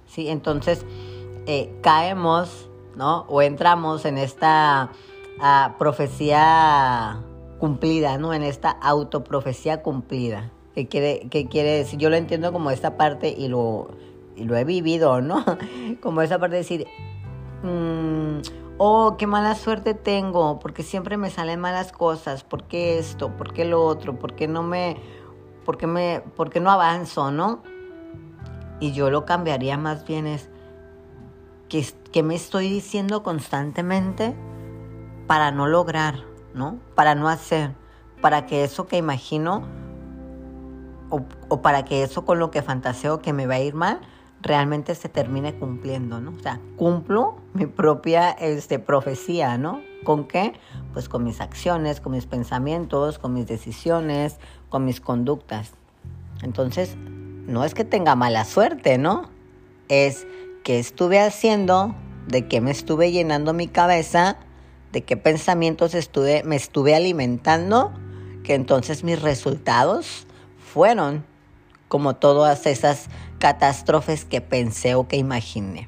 ¿sí? 0.06 0.28
Entonces 0.28 0.84
eh, 1.46 1.74
caemos 1.82 2.68
¿no? 2.96 3.26
o 3.28 3.42
entramos 3.42 4.04
en 4.04 4.18
esta 4.18 4.90
uh, 5.38 5.78
profecía 5.78 7.20
cumplida, 7.58 8.18
¿no? 8.18 8.34
en 8.34 8.42
esta 8.42 8.70
autoprofecía 8.70 9.82
cumplida. 9.82 10.50
¿Qué 10.74 10.88
quiere, 10.88 11.28
qué 11.30 11.46
quiere 11.48 11.70
decir? 11.78 11.98
Yo 11.98 12.10
lo 12.10 12.16
entiendo 12.16 12.52
como 12.52 12.70
esta 12.70 12.96
parte 12.96 13.28
y 13.36 13.48
lo, 13.48 13.88
y 14.36 14.44
lo 14.44 14.56
he 14.56 14.64
vivido, 14.64 15.20
¿no? 15.20 15.44
Como 16.00 16.20
esa 16.20 16.40
parte 16.40 16.56
de 16.56 16.62
decir, 16.62 16.86
mmm, 17.62 18.38
oh, 18.78 19.16
qué 19.18 19.26
mala 19.26 19.54
suerte 19.54 19.94
tengo, 19.94 20.58
porque 20.58 20.82
siempre 20.82 21.16
me 21.16 21.30
salen 21.30 21.60
malas 21.60 21.92
cosas, 21.92 22.44
¿por 22.44 22.64
qué 22.64 22.98
esto? 22.98 23.36
¿Por 23.36 23.52
qué 23.52 23.64
lo 23.64 23.84
otro? 23.84 24.18
¿Por 24.18 24.34
qué 24.34 24.48
no 24.48 24.62
me, 24.62 24.96
por 25.64 25.78
qué 25.78 25.86
me, 25.86 26.22
qué 26.50 26.60
no 26.60 26.70
avanzo, 26.70 27.30
no? 27.30 27.62
Y 28.80 28.92
yo 28.92 29.10
lo 29.10 29.24
cambiaría 29.24 29.78
más 29.78 30.06
bien 30.06 30.26
es, 30.26 30.50
que 31.68 32.22
me 32.22 32.34
estoy 32.34 32.70
diciendo 32.70 33.22
constantemente 33.22 34.36
para 35.26 35.50
no 35.50 35.66
lograr, 35.66 36.16
¿no? 36.52 36.78
Para 36.94 37.14
no 37.14 37.28
hacer, 37.28 37.72
para 38.20 38.46
que 38.46 38.64
eso 38.64 38.86
que 38.86 38.96
imagino 38.96 39.64
o, 41.10 41.22
o 41.48 41.62
para 41.62 41.84
que 41.84 42.02
eso 42.02 42.24
con 42.24 42.38
lo 42.38 42.50
que 42.50 42.62
fantaseo 42.62 43.20
que 43.20 43.32
me 43.32 43.46
va 43.46 43.54
a 43.54 43.60
ir 43.60 43.74
mal, 43.74 44.00
realmente 44.44 44.94
se 44.94 45.08
termine 45.08 45.54
cumpliendo, 45.54 46.20
¿no? 46.20 46.32
O 46.32 46.38
sea, 46.38 46.60
cumplo 46.76 47.36
mi 47.54 47.66
propia 47.66 48.30
este, 48.30 48.78
profecía, 48.78 49.56
¿no? 49.56 49.80
¿Con 50.04 50.28
qué? 50.28 50.52
Pues 50.92 51.08
con 51.08 51.24
mis 51.24 51.40
acciones, 51.40 52.00
con 52.00 52.12
mis 52.12 52.26
pensamientos, 52.26 53.18
con 53.18 53.32
mis 53.32 53.46
decisiones, 53.46 54.36
con 54.68 54.84
mis 54.84 55.00
conductas. 55.00 55.72
Entonces, 56.42 56.96
no 56.98 57.64
es 57.64 57.72
que 57.72 57.84
tenga 57.84 58.14
mala 58.16 58.44
suerte, 58.44 58.98
¿no? 58.98 59.30
Es 59.88 60.26
qué 60.62 60.78
estuve 60.78 61.20
haciendo, 61.20 61.94
de 62.28 62.46
qué 62.46 62.60
me 62.60 62.70
estuve 62.70 63.12
llenando 63.12 63.54
mi 63.54 63.66
cabeza, 63.66 64.36
de 64.92 65.02
qué 65.02 65.16
pensamientos 65.16 65.94
estuve, 65.94 66.42
me 66.44 66.56
estuve 66.56 66.94
alimentando, 66.94 67.92
que 68.42 68.54
entonces 68.54 69.04
mis 69.04 69.22
resultados 69.22 70.26
fueron 70.58 71.24
como 71.88 72.16
todas 72.16 72.66
esas 72.66 73.08
catástrofes 73.44 74.24
que 74.24 74.40
pensé 74.40 74.94
o 74.94 75.06
que 75.06 75.18
imaginé. 75.18 75.86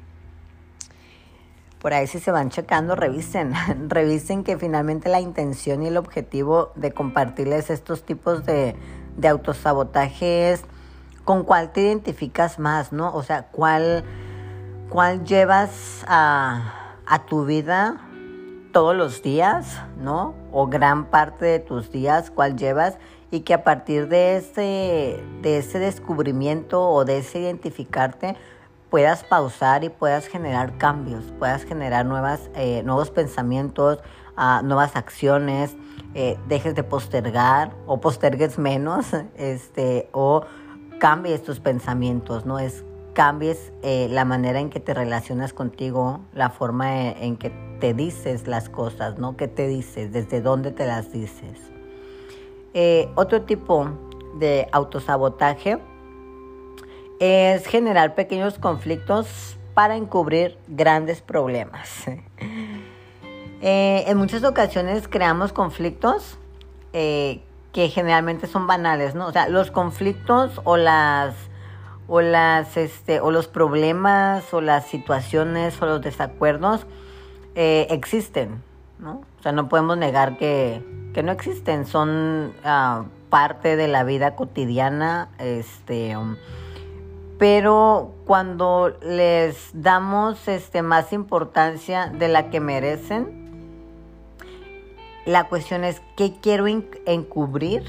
Por 1.81 1.91
ahí 1.91 2.05
si 2.05 2.19
se 2.19 2.29
van 2.29 2.51
checando, 2.51 2.95
revisen, 2.95 3.51
revisen 3.89 4.43
que 4.43 4.59
finalmente 4.59 5.09
la 5.09 5.21
intención 5.21 5.81
y 5.81 5.87
el 5.87 5.97
objetivo 5.97 6.71
de 6.75 6.91
compartirles 6.91 7.71
estos 7.71 8.03
tipos 8.03 8.45
de, 8.45 8.75
de 9.17 9.27
autosabotaje 9.27 10.51
es 10.51 10.65
con 11.25 11.43
cuál 11.43 11.71
te 11.71 11.81
identificas 11.81 12.59
más, 12.59 12.93
¿no? 12.93 13.11
O 13.15 13.23
sea, 13.23 13.47
cuál, 13.47 14.03
cuál 14.89 15.25
llevas 15.25 16.05
a, 16.07 16.99
a 17.07 17.25
tu 17.25 17.43
vida 17.45 17.99
todos 18.71 18.95
los 18.95 19.23
días, 19.23 19.81
¿no? 19.99 20.35
O 20.51 20.67
gran 20.67 21.05
parte 21.05 21.45
de 21.45 21.57
tus 21.57 21.91
días, 21.91 22.29
cuál 22.29 22.55
llevas 22.55 22.99
y 23.31 23.41
que 23.41 23.53
a 23.53 23.63
partir 23.63 24.07
de 24.07 24.37
ese, 24.37 25.23
de 25.41 25.57
ese 25.57 25.79
descubrimiento 25.79 26.89
o 26.89 27.05
de 27.05 27.17
ese 27.17 27.39
identificarte 27.39 28.35
puedas 28.89 29.23
pausar 29.23 29.83
y 29.83 29.89
puedas 29.89 30.27
generar 30.27 30.77
cambios, 30.77 31.25
puedas 31.37 31.63
generar 31.63 32.05
nuevas, 32.05 32.49
eh, 32.55 32.83
nuevos 32.83 33.11
pensamientos, 33.11 33.99
uh, 34.37 34.63
nuevas 34.63 34.95
acciones, 34.95 35.75
eh, 36.13 36.37
dejes 36.47 36.73
de 36.75 36.83
postergar 36.83 37.73
o 37.85 37.99
postergues 37.99 38.57
menos 38.57 39.07
este, 39.35 40.09
o 40.13 40.43
cambies 40.99 41.43
tus 41.43 41.59
pensamientos, 41.59 42.45
¿no? 42.45 42.59
Es 42.59 42.83
cambies 43.13 43.73
eh, 43.81 44.07
la 44.11 44.25
manera 44.25 44.59
en 44.59 44.69
que 44.69 44.79
te 44.79 44.93
relacionas 44.93 45.51
contigo, 45.51 46.21
la 46.33 46.49
forma 46.51 47.01
en, 47.01 47.17
en 47.23 47.37
que 47.37 47.49
te 47.79 47.93
dices 47.93 48.47
las 48.47 48.69
cosas, 48.69 49.17
¿no? 49.17 49.35
¿Qué 49.35 49.47
te 49.47 49.67
dices? 49.67 50.13
¿Desde 50.13 50.39
dónde 50.39 50.71
te 50.71 50.85
las 50.85 51.11
dices? 51.11 51.76
Eh, 52.79 53.09
otro 53.15 53.41
tipo 53.41 53.89
de 54.35 54.69
autosabotaje 54.71 55.79
es 57.19 57.65
generar 57.65 58.13
pequeños 58.13 58.59
conflictos 58.59 59.57
para 59.73 59.95
encubrir 59.95 60.59
grandes 60.67 61.21
problemas. 61.21 61.89
Eh, 63.59 64.03
en 64.05 64.19
muchas 64.19 64.43
ocasiones 64.43 65.07
creamos 65.07 65.51
conflictos 65.51 66.37
eh, 66.93 67.41
que 67.73 67.89
generalmente 67.89 68.45
son 68.45 68.67
banales, 68.67 69.15
¿no? 69.15 69.25
O 69.25 69.31
sea, 69.31 69.49
los 69.49 69.71
conflictos 69.71 70.61
o 70.63 70.77
las 70.77 71.33
o 72.07 72.21
las 72.21 72.77
este 72.77 73.19
o 73.19 73.31
los 73.31 73.47
problemas 73.47 74.53
o 74.53 74.61
las 74.61 74.85
situaciones 74.85 75.81
o 75.81 75.87
los 75.87 76.01
desacuerdos 76.03 76.85
existen, 77.55 78.61
¿no? 78.99 79.23
O 79.39 79.43
sea, 79.43 79.51
no 79.51 79.69
podemos 79.69 79.97
negar 79.97 80.37
que, 80.37 80.81
que 81.13 81.23
no 81.23 81.31
existen, 81.31 81.85
son 81.85 82.53
uh, 82.63 83.03
parte 83.29 83.75
de 83.75 83.87
la 83.87 84.03
vida 84.03 84.35
cotidiana, 84.35 85.29
este, 85.39 86.15
pero 87.37 88.13
cuando 88.25 88.97
les 89.01 89.69
damos 89.73 90.47
este, 90.47 90.81
más 90.81 91.13
importancia 91.13 92.07
de 92.07 92.27
la 92.27 92.49
que 92.49 92.59
merecen, 92.59 93.47
la 95.25 95.43
cuestión 95.43 95.83
es 95.83 96.01
qué 96.15 96.35
quiero 96.41 96.67
encubrir 96.67 97.83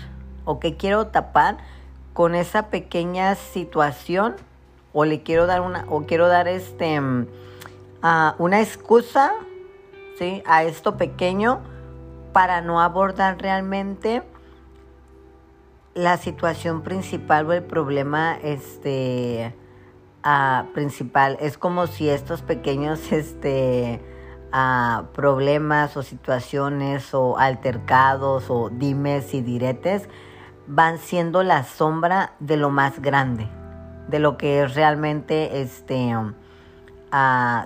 o 0.45 0.59
qué 0.59 0.77
quiero 0.77 1.07
tapar 1.07 1.59
con 2.13 2.35
esa 2.35 2.67
pequeña 2.67 3.37
situación 3.37 4.35
o 4.93 5.05
le 5.05 5.23
quiero 5.23 5.47
dar 5.47 5.61
una 5.61 5.85
o 5.89 6.03
quiero 6.03 6.27
dar 6.27 6.49
este 6.49 6.99
uh, 7.01 7.27
una 8.39 8.61
excusa 8.61 9.33
a 10.47 10.65
esto 10.65 10.97
pequeño 10.97 11.61
para 12.33 12.61
no 12.61 12.81
abordar 12.81 13.41
realmente 13.41 14.23
la 15.95 16.17
situación 16.17 16.83
principal 16.83 17.47
o 17.47 17.53
el 17.53 17.63
problema 17.63 18.37
este 18.43 19.55
uh, 20.25 20.73
principal. 20.73 21.37
Es 21.41 21.59
como 21.59 21.87
si 21.87 22.09
estos 22.09 22.43
pequeños 22.43 23.13
este 23.13 24.01
uh, 24.53 25.05
problemas 25.13 25.97
o 25.97 26.03
situaciones 26.03 27.15
o 27.15 27.39
altercados 27.39 28.51
o 28.51 28.71
dimes 28.71 29.35
y 29.35 29.41
diretes 29.41 30.09
van 30.67 30.99
siendo 30.99 31.43
la 31.43 31.65
sombra 31.65 32.35
de 32.41 32.57
lo 32.57 32.71
más 32.71 33.01
grande, 33.01 33.49
de 34.09 34.19
lo 34.19 34.37
que 34.37 34.63
es 34.63 34.75
realmente 34.75 35.61
este 35.63 36.15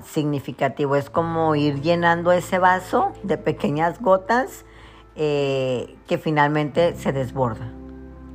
significativo. 0.05 0.97
Es 0.97 1.11
como 1.11 1.55
ir 1.55 1.81
llenando 1.81 2.33
ese 2.33 2.59
vaso 2.59 3.13
de 3.23 3.39
pequeñas 3.39 4.01
gotas 4.01 4.65
eh, 5.15 5.97
que 6.07 6.19
finalmente 6.19 6.97
se 6.97 7.13
desborda, 7.13 7.71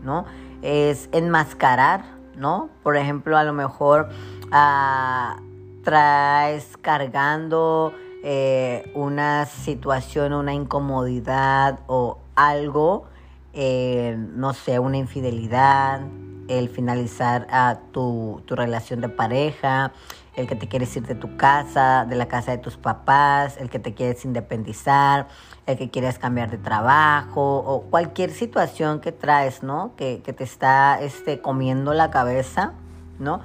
¿no? 0.03 0.25
Es 0.61 1.09
enmascarar, 1.11 2.03
¿no? 2.35 2.69
Por 2.83 2.97
ejemplo, 2.97 3.37
a 3.37 3.43
lo 3.43 3.53
mejor 3.53 4.09
uh, 4.51 5.41
traes 5.83 6.77
cargando 6.77 7.93
eh, 8.23 8.91
una 8.93 9.45
situación, 9.45 10.33
una 10.33 10.53
incomodidad 10.53 11.79
o 11.87 12.19
algo, 12.35 13.05
eh, 13.53 14.15
no 14.17 14.53
sé, 14.53 14.79
una 14.79 14.97
infidelidad, 14.97 16.01
el 16.47 16.69
finalizar 16.69 17.47
a 17.49 17.79
tu, 17.91 18.41
tu 18.45 18.55
relación 18.55 19.01
de 19.01 19.09
pareja, 19.09 19.93
el 20.37 20.47
que 20.47 20.55
te 20.55 20.69
quieres 20.69 20.95
ir 20.95 21.05
de 21.05 21.15
tu 21.15 21.35
casa, 21.35 22.05
de 22.05 22.15
la 22.15 22.27
casa 22.27 22.51
de 22.51 22.59
tus 22.59 22.77
papás, 22.77 23.57
el 23.57 23.69
que 23.69 23.79
te 23.79 23.93
quieres 23.93 24.23
independizar, 24.23 25.27
el 25.65 25.77
que 25.77 25.89
quieres 25.89 26.17
cambiar 26.17 26.49
de 26.49 26.57
trabajo 26.57 27.57
o 27.57 27.81
cualquier 27.89 28.31
situación 28.31 29.01
que 29.01 29.11
traes, 29.11 29.63
¿no? 29.63 29.91
Que, 29.97 30.21
que 30.23 30.31
te 30.31 30.45
está 30.45 31.01
este, 31.01 31.41
comiendo 31.41 31.93
la 31.93 32.09
cabeza, 32.09 32.71
¿no? 33.19 33.41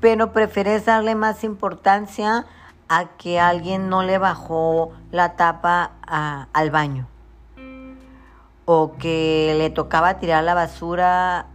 Pero 0.00 0.32
prefieres 0.32 0.84
darle 0.84 1.16
más 1.16 1.42
importancia 1.42 2.46
a 2.88 3.06
que 3.16 3.40
alguien 3.40 3.88
no 3.88 4.04
le 4.04 4.18
bajó 4.18 4.92
la 5.10 5.34
tapa 5.34 5.90
al 6.52 6.70
baño 6.70 7.08
o 8.70 8.92
que 8.98 9.54
le 9.56 9.70
tocaba 9.70 10.18
tirar 10.18 10.44
la 10.44 10.52
basura 10.52 11.46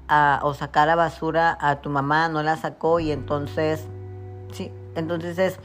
o 0.42 0.56
sacar 0.56 0.88
la 0.88 0.96
basura 0.96 1.56
a 1.62 1.76
tu 1.76 1.92
mamá, 1.92 2.28
no 2.28 2.42
la 2.42 2.58
sacó 2.58 3.00
y 3.00 3.12
entonces, 3.12 3.88
entonces 4.96 5.38
es 5.38 5.60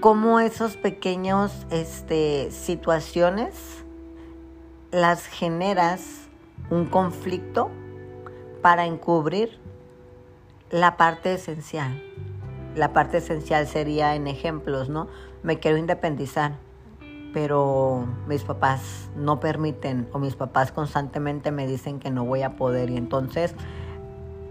como 0.00 0.40
esos 0.40 0.76
pequeños 0.76 1.66
este, 1.70 2.50
situaciones 2.50 3.84
las 4.90 5.26
generas 5.26 6.28
un 6.70 6.86
conflicto 6.86 7.70
para 8.62 8.86
encubrir 8.86 9.58
la 10.70 10.96
parte 10.96 11.34
esencial 11.34 12.00
la 12.74 12.92
parte 12.92 13.18
esencial 13.18 13.66
sería 13.66 14.14
en 14.14 14.26
ejemplos, 14.26 14.88
¿no? 14.88 15.08
Me 15.42 15.58
quiero 15.58 15.76
independizar, 15.76 16.52
pero 17.32 18.06
mis 18.26 18.44
papás 18.44 19.10
no 19.16 19.40
permiten 19.40 20.08
o 20.12 20.18
mis 20.18 20.36
papás 20.36 20.72
constantemente 20.72 21.50
me 21.50 21.66
dicen 21.66 21.98
que 21.98 22.10
no 22.10 22.24
voy 22.24 22.42
a 22.42 22.56
poder 22.56 22.90
y 22.90 22.96
entonces 22.96 23.54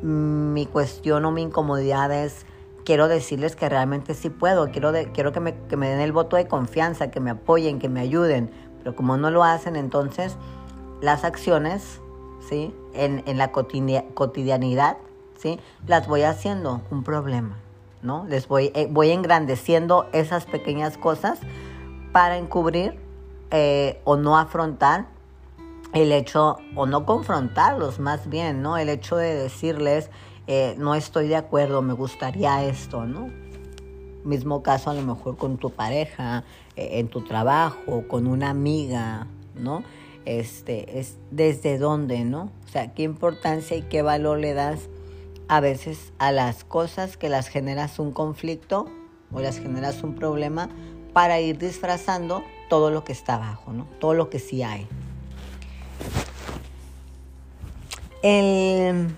mi 0.01 0.65
cuestión 0.65 1.25
o 1.25 1.31
mi 1.31 1.43
incomodidad 1.43 2.11
es 2.11 2.45
quiero 2.85 3.07
decirles 3.07 3.55
que 3.55 3.69
realmente 3.69 4.13
sí 4.13 4.29
puedo, 4.29 4.71
quiero, 4.71 4.91
quiero 5.13 5.31
que, 5.31 5.39
me, 5.39 5.53
den 5.53 5.99
el 5.99 6.11
voto 6.11 6.35
de 6.35 6.47
confianza, 6.47 7.11
que 7.11 7.19
me 7.19 7.31
apoyen, 7.31 7.79
que 7.79 7.89
me 7.89 7.99
ayuden, 7.99 8.51
pero 8.79 8.95
como 8.95 9.17
no 9.17 9.31
lo 9.31 9.43
hacen, 9.43 9.75
entonces 9.75 10.37
las 11.01 11.23
acciones, 11.23 12.01
¿sí? 12.47 12.73
En, 12.93 13.23
en 13.25 13.37
la 13.37 13.51
cotidianidad, 13.51 14.97
¿sí? 15.37 15.59
Las 15.87 16.07
voy 16.07 16.23
haciendo 16.23 16.81
un 16.91 17.03
problema. 17.03 17.57
¿no? 18.03 18.25
Les 18.27 18.47
voy, 18.47 18.71
eh, 18.73 18.87
voy 18.89 19.11
engrandeciendo 19.11 20.07
esas 20.11 20.45
pequeñas 20.45 20.97
cosas 20.97 21.39
para 22.11 22.37
encubrir 22.37 22.99
eh, 23.51 24.01
o 24.03 24.17
no 24.17 24.37
afrontar 24.37 25.05
el 25.93 26.11
hecho, 26.11 26.57
o 26.75 26.85
no 26.85 27.05
confrontarlos 27.05 27.99
más 27.99 28.29
bien, 28.29 28.61
¿no? 28.61 28.77
El 28.77 28.87
hecho 28.87 29.17
de 29.17 29.35
decirles, 29.35 30.09
eh, 30.47 30.75
no 30.77 30.95
estoy 30.95 31.27
de 31.27 31.35
acuerdo, 31.35 31.81
me 31.81 31.93
gustaría 31.93 32.63
esto, 32.65 33.05
¿no? 33.05 33.29
Mismo 34.23 34.61
caso 34.61 34.89
a 34.89 34.93
lo 34.93 35.01
mejor 35.01 35.37
con 35.37 35.57
tu 35.57 35.71
pareja, 35.71 36.43
en 36.75 37.07
tu 37.07 37.21
trabajo, 37.21 38.07
con 38.07 38.27
una 38.27 38.49
amiga, 38.49 39.27
¿no? 39.55 39.83
Este, 40.25 40.99
es 40.99 41.17
desde 41.31 41.77
dónde, 41.77 42.23
¿no? 42.23 42.51
O 42.65 42.67
sea, 42.71 42.93
qué 42.93 43.03
importancia 43.03 43.75
y 43.75 43.81
qué 43.81 44.01
valor 44.01 44.39
le 44.39 44.53
das 44.53 44.89
a 45.47 45.59
veces 45.59 46.13
a 46.19 46.31
las 46.31 46.63
cosas 46.63 47.17
que 47.17 47.27
las 47.27 47.47
generas 47.47 47.99
un 47.99 48.11
conflicto 48.11 48.85
o 49.33 49.41
las 49.41 49.59
generas 49.59 50.03
un 50.03 50.15
problema 50.15 50.69
para 51.13 51.41
ir 51.41 51.57
disfrazando 51.57 52.43
todo 52.69 52.89
lo 52.89 53.03
que 53.03 53.11
está 53.11 53.35
abajo, 53.35 53.73
¿no? 53.73 53.85
Todo 53.99 54.13
lo 54.13 54.29
que 54.29 54.39
sí 54.39 54.63
hay. 54.63 54.87
El 58.23 59.09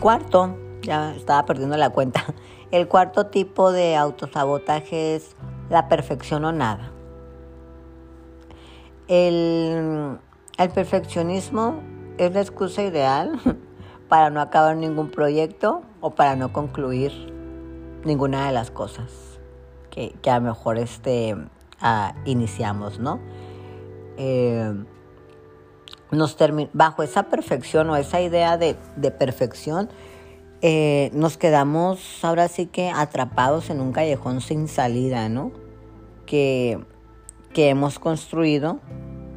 cuarto, 0.00 0.56
ya 0.82 1.14
estaba 1.14 1.44
perdiendo 1.46 1.76
la 1.76 1.90
cuenta, 1.90 2.24
el 2.70 2.88
cuarto 2.88 3.26
tipo 3.26 3.72
de 3.72 3.96
autosabotaje 3.96 5.16
es 5.16 5.36
la 5.70 5.88
perfección 5.88 6.44
o 6.44 6.52
nada. 6.52 6.92
El, 9.08 10.18
el 10.58 10.70
perfeccionismo 10.70 11.80
es 12.18 12.32
la 12.32 12.40
excusa 12.40 12.82
ideal 12.82 13.40
para 14.08 14.30
no 14.30 14.40
acabar 14.40 14.76
ningún 14.76 15.10
proyecto 15.10 15.82
o 16.00 16.10
para 16.10 16.36
no 16.36 16.52
concluir 16.52 17.12
ninguna 18.04 18.46
de 18.46 18.52
las 18.52 18.70
cosas 18.70 19.36
que, 20.22 20.30
a 20.30 20.38
lo 20.38 20.46
mejor 20.46 20.78
este, 20.78 21.36
ah, 21.80 22.14
iniciamos, 22.24 22.98
¿no? 22.98 23.18
Eh, 24.18 24.74
bajo 26.72 27.02
esa 27.02 27.24
perfección 27.24 27.90
o 27.90 27.96
esa 27.96 28.20
idea 28.20 28.56
de, 28.58 28.76
perfección, 29.10 29.88
eh, 30.62 31.10
nos 31.12 31.36
quedamos 31.36 32.24
ahora 32.24 32.48
sí 32.48 32.66
que 32.66 32.90
atrapados 32.90 33.70
en 33.70 33.80
un 33.80 33.92
callejón 33.92 34.40
sin 34.40 34.68
salida, 34.68 35.28
¿no? 35.28 35.52
Que, 36.24 36.78
que 37.52 37.68
hemos 37.68 37.98
construido, 37.98 38.80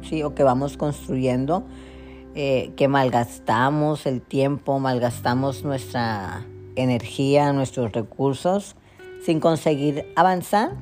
¿sí? 0.02 0.22
O 0.22 0.34
que 0.34 0.42
vamos 0.42 0.76
construyendo 0.76 1.64
eh, 2.36 2.72
que 2.76 2.86
malgastamos 2.86 4.06
el 4.06 4.22
tiempo, 4.22 4.78
malgastamos 4.78 5.64
nuestra 5.64 6.46
energía, 6.76 7.52
nuestros 7.52 7.90
recursos 7.90 8.76
sin 9.24 9.40
conseguir 9.40 10.06
avanzar. 10.14 10.76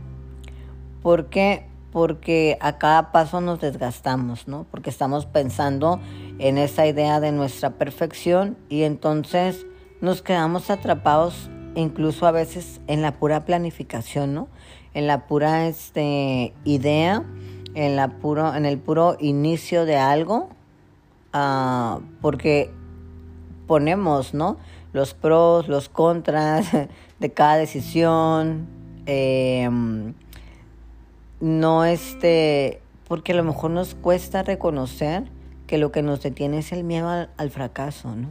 ¿Por 1.03 1.31
qué? 1.31 1.68
Porque 1.93 2.59
a 2.61 2.79
cada 2.79 3.13
paso 3.13 3.41
nos 3.41 3.61
desgastamos, 3.61 4.47
¿no? 4.47 4.67
Porque 4.71 4.91
estamos 4.91 5.27
pensando 5.27 6.01
en 6.39 6.59
esa 6.59 6.87
idea 6.87 7.21
de 7.21 7.33
nuestra 7.33 7.71
perfección 7.71 8.57
y 8.69 8.83
entonces 8.83 9.67
nos 10.01 10.23
quedamos 10.23 10.71
atrapados 10.71 11.51
incluso 11.75 12.27
a 12.27 12.31
veces 12.31 12.81
en 12.87 13.03
la 13.03 13.13
pura 13.13 13.45
planificación, 13.45 14.35
¿no? 14.35 14.49
En 14.95 15.07
la 15.07 15.27
pura 15.27 15.67
este, 15.67 16.53
idea, 16.65 17.25
en, 17.75 17.97
la 17.97 18.19
puro, 18.19 18.55
en 18.55 18.67
el 18.67 18.79
puro 18.79 19.17
inicio 19.21 19.85
de 19.85 19.97
algo 19.97 20.51
Ah, 21.33 22.01
porque 22.23 22.71
ponemos, 23.67 24.33
¿no? 24.33 24.57
Los 24.93 25.15
pros, 25.15 25.69
los 25.69 25.89
contras 25.89 26.69
de 27.21 27.33
cada 27.33 27.57
decisión. 27.57 28.67
Em, 29.07 30.15
no 31.41 31.85
este, 31.85 32.81
porque 33.07 33.33
a 33.33 33.37
lo 33.37 33.45
mejor 33.45 33.71
nos 33.71 33.95
cuesta 33.95 34.43
reconocer 34.43 35.25
que 35.67 35.79
lo 35.79 35.93
que 35.93 36.03
nos 36.03 36.23
detiene 36.23 36.59
es 36.59 36.73
el 36.73 36.83
miedo 36.83 37.09
al, 37.09 37.51
fracaso, 37.51 38.17
¿no? 38.17 38.29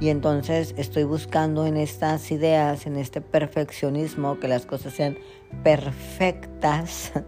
Y 0.00 0.08
entonces 0.08 0.74
estoy 0.76 1.04
buscando 1.04 1.64
en 1.64 1.76
estas 1.76 2.30
ideas, 2.30 2.86
en 2.86 2.96
este 2.96 3.20
perfeccionismo, 3.20 4.38
que 4.40 4.48
las 4.48 4.66
cosas 4.66 4.92
sean 4.92 5.16
perfectas. 5.62 7.12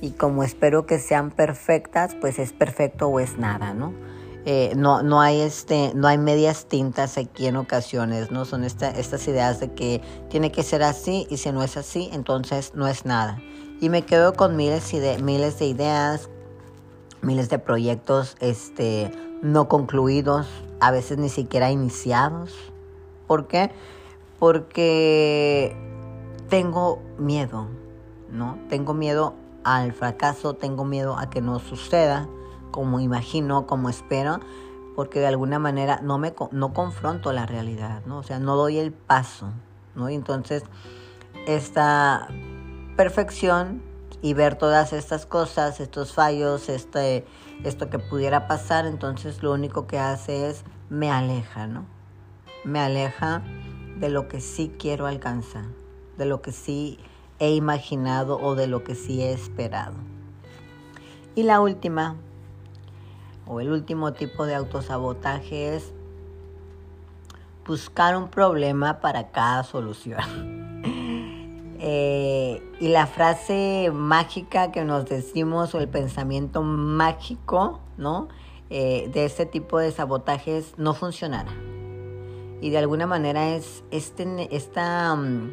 Y 0.00 0.10
como 0.10 0.44
espero 0.44 0.86
que 0.86 1.00
sean 1.00 1.32
perfectas, 1.32 2.14
pues 2.14 2.38
es 2.38 2.52
perfecto 2.52 3.08
o 3.08 3.18
es 3.18 3.36
nada, 3.36 3.74
¿no? 3.74 3.92
Eh, 4.44 4.72
no, 4.76 5.02
no, 5.02 5.20
hay 5.20 5.40
este, 5.40 5.90
no 5.92 6.06
hay 6.06 6.18
medias 6.18 6.66
tintas 6.66 7.18
aquí 7.18 7.48
en 7.48 7.56
ocasiones, 7.56 8.30
¿no? 8.30 8.44
Son 8.44 8.62
estas 8.62 9.26
ideas 9.26 9.58
de 9.58 9.72
que 9.72 10.00
tiene 10.30 10.52
que 10.52 10.62
ser 10.62 10.84
así 10.84 11.26
y 11.30 11.38
si 11.38 11.50
no 11.50 11.64
es 11.64 11.76
así, 11.76 12.10
entonces 12.12 12.74
no 12.76 12.86
es 12.86 13.04
nada. 13.06 13.42
Y 13.80 13.90
me 13.90 14.02
quedo 14.02 14.34
con 14.34 14.56
miles, 14.56 14.90
de, 14.90 15.18
miles 15.22 15.58
de 15.58 15.66
ideas, 15.66 16.28
miles 17.22 17.48
de 17.48 17.58
proyectos 17.58 18.36
este, 18.40 19.10
no 19.40 19.68
concluidos, 19.68 20.48
a 20.80 20.90
veces 20.90 21.18
ni 21.18 21.28
siquiera 21.28 21.70
iniciados. 21.70 22.54
¿Por 23.26 23.46
qué? 23.46 23.70
Porque 24.38 25.76
tengo 26.48 27.00
miedo, 27.18 27.68
¿no? 28.30 28.58
Tengo 28.68 28.94
miedo 28.94 29.34
al 29.64 29.92
fracaso, 29.92 30.54
tengo 30.54 30.84
miedo 30.84 31.16
a 31.16 31.30
que 31.30 31.40
no 31.40 31.58
suceda 31.58 32.28
como 32.70 33.00
imagino, 33.00 33.66
como 33.66 33.88
espero, 33.88 34.40
porque 34.94 35.20
de 35.20 35.26
alguna 35.26 35.58
manera 35.58 36.00
no 36.02 36.18
me 36.18 36.34
no 36.50 36.72
confronto 36.72 37.32
la 37.32 37.46
realidad, 37.46 38.02
¿no? 38.06 38.18
O 38.18 38.22
sea, 38.22 38.38
no 38.38 38.56
doy 38.56 38.78
el 38.78 38.92
paso, 38.92 39.50
¿no? 39.94 40.10
Y 40.10 40.14
entonces 40.14 40.64
esta 41.46 42.28
perfección 42.98 43.80
y 44.22 44.34
ver 44.34 44.56
todas 44.56 44.92
estas 44.92 45.24
cosas, 45.24 45.78
estos 45.78 46.12
fallos, 46.12 46.68
este 46.68 47.24
esto 47.62 47.90
que 47.90 48.00
pudiera 48.00 48.48
pasar, 48.48 48.86
entonces 48.86 49.40
lo 49.40 49.52
único 49.52 49.86
que 49.86 50.00
hace 50.00 50.50
es 50.50 50.64
me 50.88 51.08
aleja, 51.08 51.68
¿no? 51.68 51.86
Me 52.64 52.80
aleja 52.80 53.42
de 54.00 54.08
lo 54.08 54.26
que 54.26 54.40
sí 54.40 54.74
quiero 54.80 55.06
alcanzar, 55.06 55.66
de 56.16 56.26
lo 56.26 56.42
que 56.42 56.50
sí 56.50 56.98
he 57.38 57.52
imaginado 57.52 58.36
o 58.40 58.56
de 58.56 58.66
lo 58.66 58.82
que 58.82 58.96
sí 58.96 59.22
he 59.22 59.32
esperado. 59.32 59.94
Y 61.36 61.44
la 61.44 61.60
última, 61.60 62.16
o 63.46 63.60
el 63.60 63.70
último 63.70 64.12
tipo 64.12 64.44
de 64.44 64.56
autosabotaje 64.56 65.76
es 65.76 65.92
buscar 67.64 68.16
un 68.16 68.28
problema 68.28 68.98
para 68.98 69.30
cada 69.30 69.62
solución. 69.62 70.56
Eh, 71.80 72.62
y 72.80 72.88
la 72.88 73.06
frase 73.06 73.90
mágica 73.92 74.72
que 74.72 74.84
nos 74.84 75.06
decimos 75.06 75.74
o 75.74 75.80
el 75.80 75.88
pensamiento 75.88 76.62
mágico, 76.62 77.80
¿no? 77.96 78.28
eh, 78.70 79.08
de 79.12 79.24
este 79.24 79.46
tipo 79.46 79.78
de 79.78 79.90
sabotajes 79.92 80.74
no 80.76 80.94
funcionara. 80.94 81.52
Y 82.60 82.70
de 82.70 82.78
alguna 82.78 83.06
manera 83.06 83.54
es 83.54 83.84
este, 83.90 84.54
esta 84.54 85.14
um, 85.14 85.52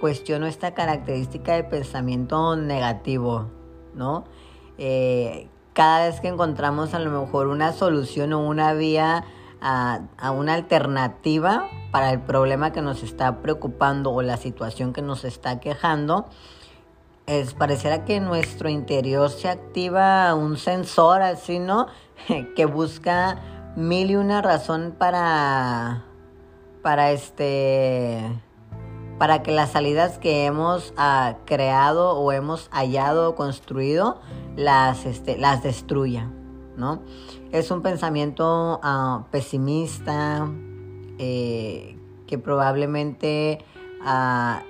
cuestión 0.00 0.42
o 0.42 0.46
esta 0.46 0.74
característica 0.74 1.54
de 1.54 1.64
pensamiento 1.64 2.56
negativo, 2.56 3.50
¿no? 3.94 4.24
Eh, 4.78 5.48
cada 5.72 6.06
vez 6.06 6.20
que 6.20 6.28
encontramos 6.28 6.94
a 6.94 6.98
lo 6.98 7.10
mejor 7.10 7.48
una 7.48 7.72
solución 7.72 8.32
o 8.32 8.46
una 8.46 8.72
vía 8.72 9.24
a, 9.60 10.00
una 10.32 10.54
alternativa 10.54 11.68
para 11.90 12.10
el 12.10 12.20
problema 12.20 12.72
que 12.72 12.82
nos 12.82 13.02
está 13.02 13.40
preocupando 13.42 14.12
o 14.12 14.22
la 14.22 14.36
situación 14.36 14.92
que 14.92 15.02
nos 15.02 15.24
está 15.24 15.60
quejando, 15.60 16.26
es, 17.26 17.54
pareciera 17.54 18.04
que 18.04 18.16
en 18.16 18.24
nuestro 18.24 18.68
interior 18.68 19.30
se 19.30 19.48
activa 19.48 20.34
un 20.34 20.56
sensor 20.56 21.22
así, 21.22 21.58
¿no? 21.58 21.86
que 22.56 22.66
busca 22.66 23.40
mil 23.76 24.10
y 24.10 24.16
una 24.16 24.42
razón 24.42 24.94
para, 24.96 26.04
para 26.82 27.10
este, 27.10 28.22
para 29.18 29.42
que 29.42 29.52
las 29.52 29.70
salidas 29.70 30.18
que 30.18 30.44
hemos 30.44 30.92
ah, 30.96 31.36
creado 31.46 32.18
o 32.18 32.32
hemos 32.32 32.68
hallado 32.70 33.30
o 33.30 33.34
construido 33.34 34.20
las, 34.56 35.06
este, 35.06 35.36
las 35.38 35.62
destruya, 35.62 36.30
¿no? 36.76 37.02
Es 37.52 37.70
un 37.70 37.82
pensamiento 37.82 38.80
ah, 38.82 39.26
pesimista 39.30 40.48
eh, 41.18 41.98
que 42.26 42.38
probablemente 42.38 43.58
ah, 44.02 44.62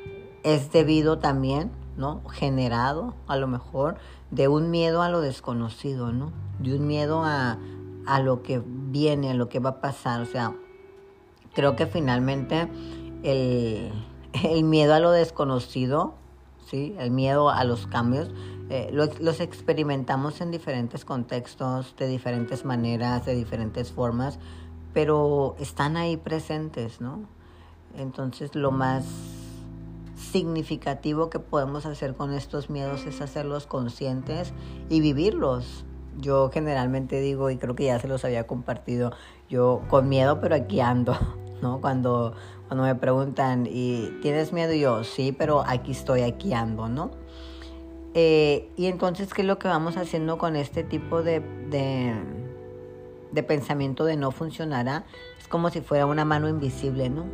es 0.43 0.73
debido 0.73 1.19
también 1.19 1.71
¿no? 1.97 2.23
Generado, 2.29 3.15
a 3.27 3.37
lo 3.37 3.47
mejor, 3.47 3.97
de 4.31 4.49
un 4.49 4.71
miedo 4.71 5.03
a 5.03 5.09
lo 5.09 5.21
desconocido, 5.21 6.13
¿no? 6.13 6.33
De 6.59 6.77
un 6.77 6.87
miedo 6.87 7.23
a, 7.25 7.59
a 8.07 8.21
lo 8.21 8.43
que 8.43 8.63
viene, 8.65 9.31
a 9.31 9.35
lo 9.35 9.49
que 9.49 9.61
va 9.61 9.71
a 9.71 9.81
pasar. 9.81 10.21
O 10.21 10.27
sea, 10.27 10.55
creo 11.55 11.77
que 11.77 11.87
finalmente 11.87 12.69
el, 13.23 13.91
el 14.45 14.65
miedo 14.65 14.95
a 14.95 15.01
lo 15.01 15.11
desconocido, 15.11 16.15
¿sí? 16.67 16.95
El 16.99 17.11
miedo 17.11 17.51
a 17.51 17.65
los 17.65 17.87
cambios, 17.87 18.31
eh, 18.69 18.91
los 18.93 19.41
experimentamos 19.41 20.41
en 20.41 20.51
diferentes 20.51 21.05
contextos, 21.05 21.95
de 21.97 22.09
diferentes 22.09 22.65
maneras, 22.65 23.25
de 23.25 23.35
diferentes 23.35 23.93
formas, 23.93 24.39
pero 24.93 25.55
están 25.61 25.97
ahí 25.97 26.17
presentes, 26.17 27.01
¿no? 27.01 27.29
Entonces 27.97 28.55
lo 28.55 28.73
más 28.73 29.05
significativo 30.17 31.31
que 31.31 31.39
podemos 31.39 31.87
hacer 31.87 32.15
con 32.15 32.33
estos 32.33 32.69
miedos 32.71 33.07
es 33.07 33.21
hacerlos 33.21 33.67
conscientes 33.67 34.53
y 34.89 35.01
vivirlos. 35.01 35.85
Yo 36.19 36.51
generalmente 36.51 37.21
digo, 37.21 37.51
y 37.51 37.59
creo 37.59 37.75
que 37.77 37.85
ya 37.85 38.01
se 38.01 38.09
los 38.09 38.25
había 38.25 38.47
compartido, 38.47 39.13
yo 39.49 39.83
con 39.89 40.09
miedo, 40.09 40.41
pero 40.41 40.55
aquí 40.55 40.81
ando, 40.81 41.17
¿no? 41.63 41.81
Cuando, 41.81 42.35
cuando 42.67 42.85
me 42.85 42.95
preguntan, 42.95 43.69
¿y 43.71 44.11
tienes 44.23 44.53
miedo? 44.53 44.73
Y 44.73 44.81
yo, 44.81 45.05
sí, 45.05 45.33
pero 45.33 45.63
aquí 45.67 45.93
estoy, 45.93 46.23
aquí 46.23 46.53
ando, 46.53 46.89
¿no? 46.89 47.11
Eh, 48.19 48.71
y 48.77 48.87
entonces, 48.87 49.35
¿qué 49.35 49.43
es 49.43 49.47
lo 49.47 49.59
que 49.59 49.69
vamos 49.69 49.99
haciendo 49.99 50.39
con 50.39 50.57
este 50.57 50.83
tipo 50.83 51.23
de, 51.23 51.41
de, 51.71 53.43
pensamiento 53.43 54.07
de 54.07 54.17
no 54.17 54.31
funcionará? 54.31 55.05
Es 55.39 55.49
como 55.49 55.69
si 55.69 55.83
fuera 55.83 56.07
una 56.07 56.25
mano 56.25 56.49
invisible, 56.49 57.11
¿no? 57.11 57.27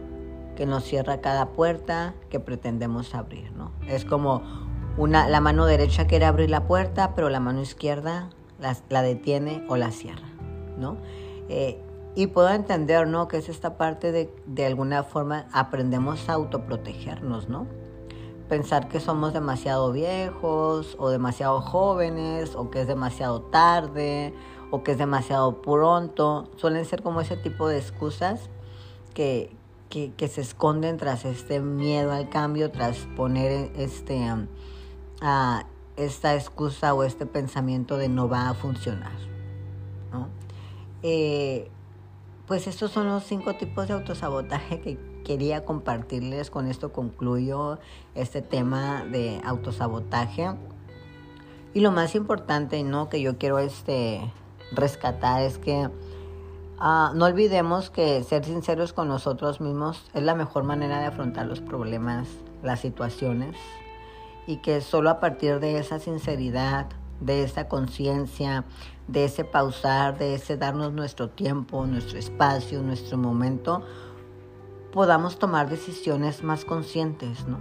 que 0.57 0.67
nos 0.67 0.83
cierra 0.83 1.21
cada 1.21 1.51
puerta 1.51 2.15
que 2.31 2.41
pretendemos 2.41 3.15
abrir, 3.15 3.53
¿no? 3.53 3.71
Es 3.87 4.05
como 4.05 4.43
una, 4.99 5.29
la 5.29 5.41
mano 5.41 5.67
derecha 5.67 6.07
quiere 6.07 6.27
abrir 6.27 6.51
la 6.51 6.67
puerta, 6.67 7.15
pero 7.15 7.31
la 7.31 7.41
mano 7.41 7.63
izquierda 7.63 8.29
la, 8.61 8.77
la 8.91 9.03
detiene 9.03 9.65
o 9.69 9.77
la 9.77 9.93
cierra, 9.93 10.29
¿no? 10.77 10.97
Eh, 11.49 11.81
y 12.17 12.27
puedo 12.27 12.51
entender, 12.51 13.07
¿no? 13.07 13.29
Que 13.29 13.39
es 13.39 13.49
esta 13.49 13.79
parte 13.79 14.13
de, 14.13 14.35
de 14.47 14.67
alguna 14.67 15.05
forma 15.05 15.47
aprendemos 15.53 16.29
a 16.29 16.35
autoprotegernos, 16.35 17.49
¿no? 17.49 17.67
Pensar 18.49 18.89
que 18.89 19.01
somos 19.01 19.33
demasiado 19.33 19.93
viejos 19.93 20.97
o 20.99 21.09
demasiado 21.09 21.61
jóvenes 21.61 22.55
o 22.55 22.71
que 22.71 22.83
es 22.83 22.87
demasiado 22.87 23.41
tarde 23.43 24.35
o 24.71 24.83
que 24.83 24.93
es 24.93 24.99
demasiado 24.99 25.63
pronto. 25.63 26.51
Suelen 26.57 26.85
ser 26.85 27.03
como 27.03 27.21
ese 27.21 27.37
tipo 27.37 27.69
de 27.69 27.79
excusas 27.79 28.51
que, 29.15 29.55
que, 29.89 30.29
se 30.29 30.41
esconden 30.41 30.97
tras 30.97 31.25
este 31.25 31.61
miedo 31.61 32.13
al 32.13 32.31
cambio, 32.31 32.71
tras 32.71 32.99
poner 33.17 33.71
este, 33.77 34.27
esta 35.97 36.35
excusa 36.35 36.95
o 36.95 37.05
este 37.05 37.27
pensamiento 37.27 37.97
de 37.97 38.09
no 38.09 38.29
va 38.29 38.49
a 38.49 38.55
funcionar. 38.55 39.13
Eh, 41.03 41.71
pues 42.47 42.67
estos 42.67 42.93
son 42.93 43.09
los 43.09 43.25
cinco 43.25 43.55
tipos 43.55 43.89
de 43.89 43.95
autosabotaje 43.95 44.81
que 44.81 45.12
quería 45.23 45.65
compartirles. 45.65 46.51
Con 46.51 46.69
esto 46.69 46.93
concluyo 46.93 47.79
este 48.15 48.43
tema 48.43 49.05
de 49.05 49.41
autosabotaje. 49.45 50.55
Y 51.75 51.81
lo 51.81 51.91
más 51.91 52.15
importante, 52.15 52.83
¿no? 52.83 53.09
Que 53.09 53.21
yo 53.21 53.39
quiero 53.39 53.59
este, 53.59 54.21
rescatar 54.73 55.43
es 55.43 55.59
que 55.59 55.89
Ah, 56.85 57.13
no 57.15 57.27
olvidemos 57.27 57.91
que 57.91 58.25
ser 58.25 58.45
sinceros 58.45 58.93
con 58.93 59.07
nosotros 59.07 59.61
mismos 59.61 60.11
es 60.15 60.23
la 60.25 60.35
mejor 60.35 60.65
manera 60.65 60.99
de 60.99 61.07
afrontar 61.07 61.47
los 61.47 61.61
problemas, 61.61 62.27
las 62.61 62.81
situaciones, 62.81 63.55
y 64.49 64.57
que 64.57 64.81
solo 64.81 65.09
a 65.09 65.21
partir 65.21 65.61
de 65.61 65.79
esa 65.79 66.01
sinceridad, 66.01 66.89
de 67.21 67.45
esa 67.45 67.69
conciencia, 67.69 68.65
de 69.07 69.27
ese 69.27 69.45
pausar, 69.45 70.19
de 70.19 70.35
ese 70.35 70.57
darnos 70.57 70.93
nuestro 70.93 71.31
tiempo, 71.31 71.87
nuestro 71.87 72.19
espacio, 72.19 72.83
nuestro 72.83 73.17
momento, 73.17 73.85
podamos 74.93 75.39
tomar 75.39 75.69
decisiones 75.69 76.43
más 76.45 76.65
conscientes, 76.65 77.47
¿no? 77.47 77.59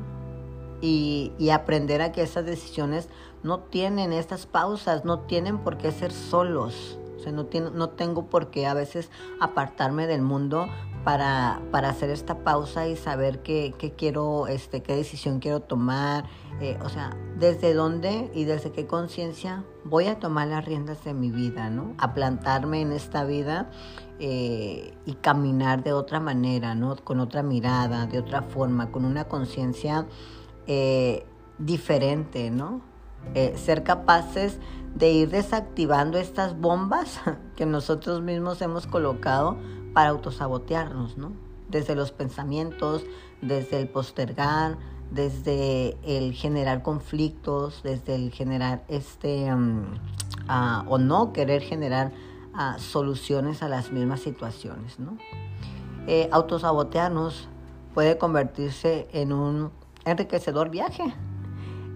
Y, 0.81 1.31
y, 1.37 1.51
aprender 1.51 2.01
a 2.01 2.11
que 2.11 2.23
esas 2.23 2.43
decisiones 2.43 3.07
no 3.43 3.59
tienen 3.59 4.13
estas 4.13 4.47
pausas, 4.47 5.05
no 5.05 5.19
tienen 5.19 5.59
por 5.59 5.77
qué 5.77 5.91
ser 5.91 6.11
solos, 6.11 6.97
o 7.21 7.23
sea, 7.23 7.31
no, 7.31 7.47
no 7.75 7.89
tengo 7.89 8.25
por 8.31 8.49
qué 8.49 8.65
a 8.65 8.73
veces 8.73 9.11
apartarme 9.39 10.07
del 10.07 10.23
mundo 10.23 10.67
para, 11.03 11.61
para 11.71 11.89
hacer 11.89 12.09
esta 12.09 12.43
pausa 12.43 12.87
y 12.87 12.95
saber 12.95 13.43
qué, 13.43 13.75
qué 13.77 13.91
quiero, 13.91 14.47
este, 14.47 14.81
qué 14.81 14.95
decisión 14.95 15.39
quiero 15.39 15.59
tomar. 15.59 16.25
Eh, 16.61 16.79
o 16.83 16.89
sea, 16.89 17.15
desde 17.37 17.73
dónde 17.73 18.31
y 18.33 18.45
desde 18.45 18.71
qué 18.71 18.87
conciencia 18.87 19.63
voy 19.83 20.07
a 20.07 20.19
tomar 20.19 20.47
las 20.47 20.65
riendas 20.65 21.03
de 21.03 21.13
mi 21.13 21.31
vida, 21.31 21.69
¿no? 21.69 21.93
A 21.97 22.13
plantarme 22.13 22.81
en 22.81 22.91
esta 22.91 23.23
vida 23.23 23.69
eh, 24.23 24.93
y 25.05 25.13
caminar 25.15 25.83
de 25.83 25.93
otra 25.93 26.19
manera, 26.19 26.75
¿no? 26.75 26.95
Con 26.95 27.19
otra 27.19 27.41
mirada, 27.41 28.05
de 28.05 28.19
otra 28.19 28.43
forma, 28.43 28.91
con 28.91 29.03
una 29.03 29.25
conciencia 29.25 30.05
eh, 30.67 31.25
diferente, 31.57 32.51
¿no? 32.51 32.89
ser 33.55 33.83
capaces 33.83 34.57
de 34.95 35.11
ir 35.11 35.29
desactivando 35.29 36.17
estas 36.17 36.59
bombas 36.59 37.19
que 37.55 37.67
nosotros 37.67 38.21
mismos 38.21 38.61
hemos 38.63 38.87
colocado 38.87 39.57
para 39.93 40.09
autosabotearnos, 40.09 41.17
¿no? 41.17 41.33
Desde 41.69 41.95
los 41.95 42.11
pensamientos, 42.11 43.03
desde 43.41 43.79
el 43.79 43.87
postergar, 43.87 44.77
desde 45.11 45.97
el 46.03 46.33
generar 46.33 46.83
conflictos, 46.83 47.81
desde 47.83 48.15
el 48.15 48.31
generar 48.31 48.83
este, 48.87 49.53
mm, 49.53 49.83
ah, 50.47 50.85
o 50.87 50.97
no 50.97 51.33
querer 51.33 51.61
generar 51.61 52.11
ah, 52.53 52.77
soluciones 52.79 53.63
a 53.63 53.69
las 53.69 53.91
mismas 53.91 54.21
situaciones, 54.21 54.99
¿no? 54.99 55.17
Eh, 56.07 56.29
autosabotearnos 56.31 57.47
puede 57.93 58.17
convertirse 58.17 59.07
en 59.13 59.33
un 59.33 59.71
enriquecedor 60.05 60.69
viaje 60.69 61.13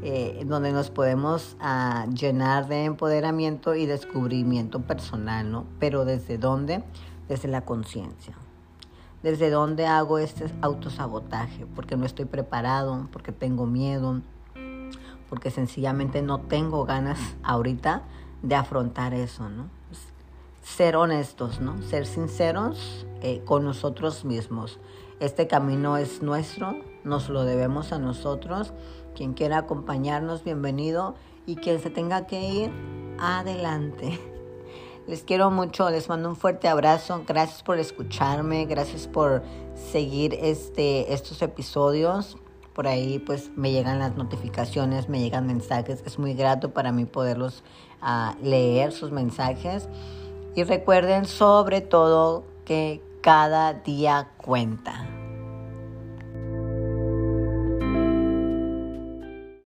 eh, 0.08 0.44
donde 0.46 0.72
nos 0.72 0.92
podemos 0.92 1.58
ah, 1.60 2.06
llenar 2.14 2.68
de 2.68 2.84
empoderamiento 2.84 3.74
y 3.74 3.88
descubrimiento 3.88 4.82
personal, 4.82 5.52
¿no? 5.52 5.66
Pero 5.80 6.06
¿desde 6.06 6.38
dónde? 6.38 6.84
Desde 7.28 7.48
la 7.48 7.62
conciencia. 7.62 8.36
¿Desde 9.24 9.50
dónde 9.50 9.88
hago 9.88 10.20
este 10.20 10.46
autosabotaje? 10.62 11.66
Porque 11.66 11.98
no 11.98 12.06
estoy 12.06 12.26
preparado, 12.26 13.08
porque 13.12 13.32
tengo 13.32 13.66
miedo, 13.66 14.22
porque 15.28 15.50
sencillamente 15.50 16.22
no 16.22 16.40
tengo 16.40 16.86
ganas 16.86 17.18
ahorita 17.42 18.04
de 18.44 18.54
afrontar 18.54 19.16
eso, 19.16 19.50
¿no? 19.50 19.75
Ser 20.66 20.96
honestos, 20.96 21.62
¿no? 21.62 21.82
Ser 21.84 22.06
sinceros 22.06 23.06
eh, 23.22 23.42
con 23.46 23.64
nosotros 23.64 24.26
mismos. 24.26 24.80
Este 25.20 25.48
camino 25.48 25.96
es 25.96 26.22
nuestro, 26.22 26.76
nos 27.04 27.30
lo 27.30 27.46
debemos 27.46 27.94
a 27.94 28.00
nosotros 28.00 28.74
quien 29.16 29.34
quiera 29.34 29.60
acompañarnos, 29.60 30.44
bienvenido. 30.44 31.16
Y 31.48 31.56
quien 31.58 31.80
se 31.80 31.90
tenga 31.90 32.26
que 32.28 32.42
ir, 32.42 32.72
adelante. 33.20 34.20
Les 35.08 35.24
quiero 35.24 35.52
mucho, 35.52 35.92
les 35.92 36.10
mando 36.10 36.28
un 36.28 36.36
fuerte 36.36 36.68
abrazo. 36.68 37.24
Gracias 37.28 37.62
por 37.62 37.78
escucharme, 37.78 38.66
gracias 38.66 39.08
por 39.08 39.44
seguir 39.76 40.34
este, 40.34 41.14
estos 41.14 41.44
episodios. 41.44 42.38
Por 42.74 42.88
ahí 42.88 43.20
pues 43.20 43.52
me 43.56 43.72
llegan 43.72 44.00
las 44.00 44.16
notificaciones, 44.16 45.08
me 45.08 45.20
llegan 45.20 45.46
mensajes. 45.46 46.02
Es 46.08 46.18
muy 46.18 46.34
grato 46.34 46.74
para 46.74 46.92
mí 46.92 47.06
poderlos 47.06 47.64
uh, 48.02 48.36
leer 48.44 48.92
sus 48.92 49.12
mensajes. 49.12 49.88
Y 50.56 50.64
recuerden 50.64 51.26
sobre 51.26 51.82
todo 51.82 52.46
que 52.64 53.02
cada 53.22 53.74
día 53.74 54.30
cuenta. 54.38 55.06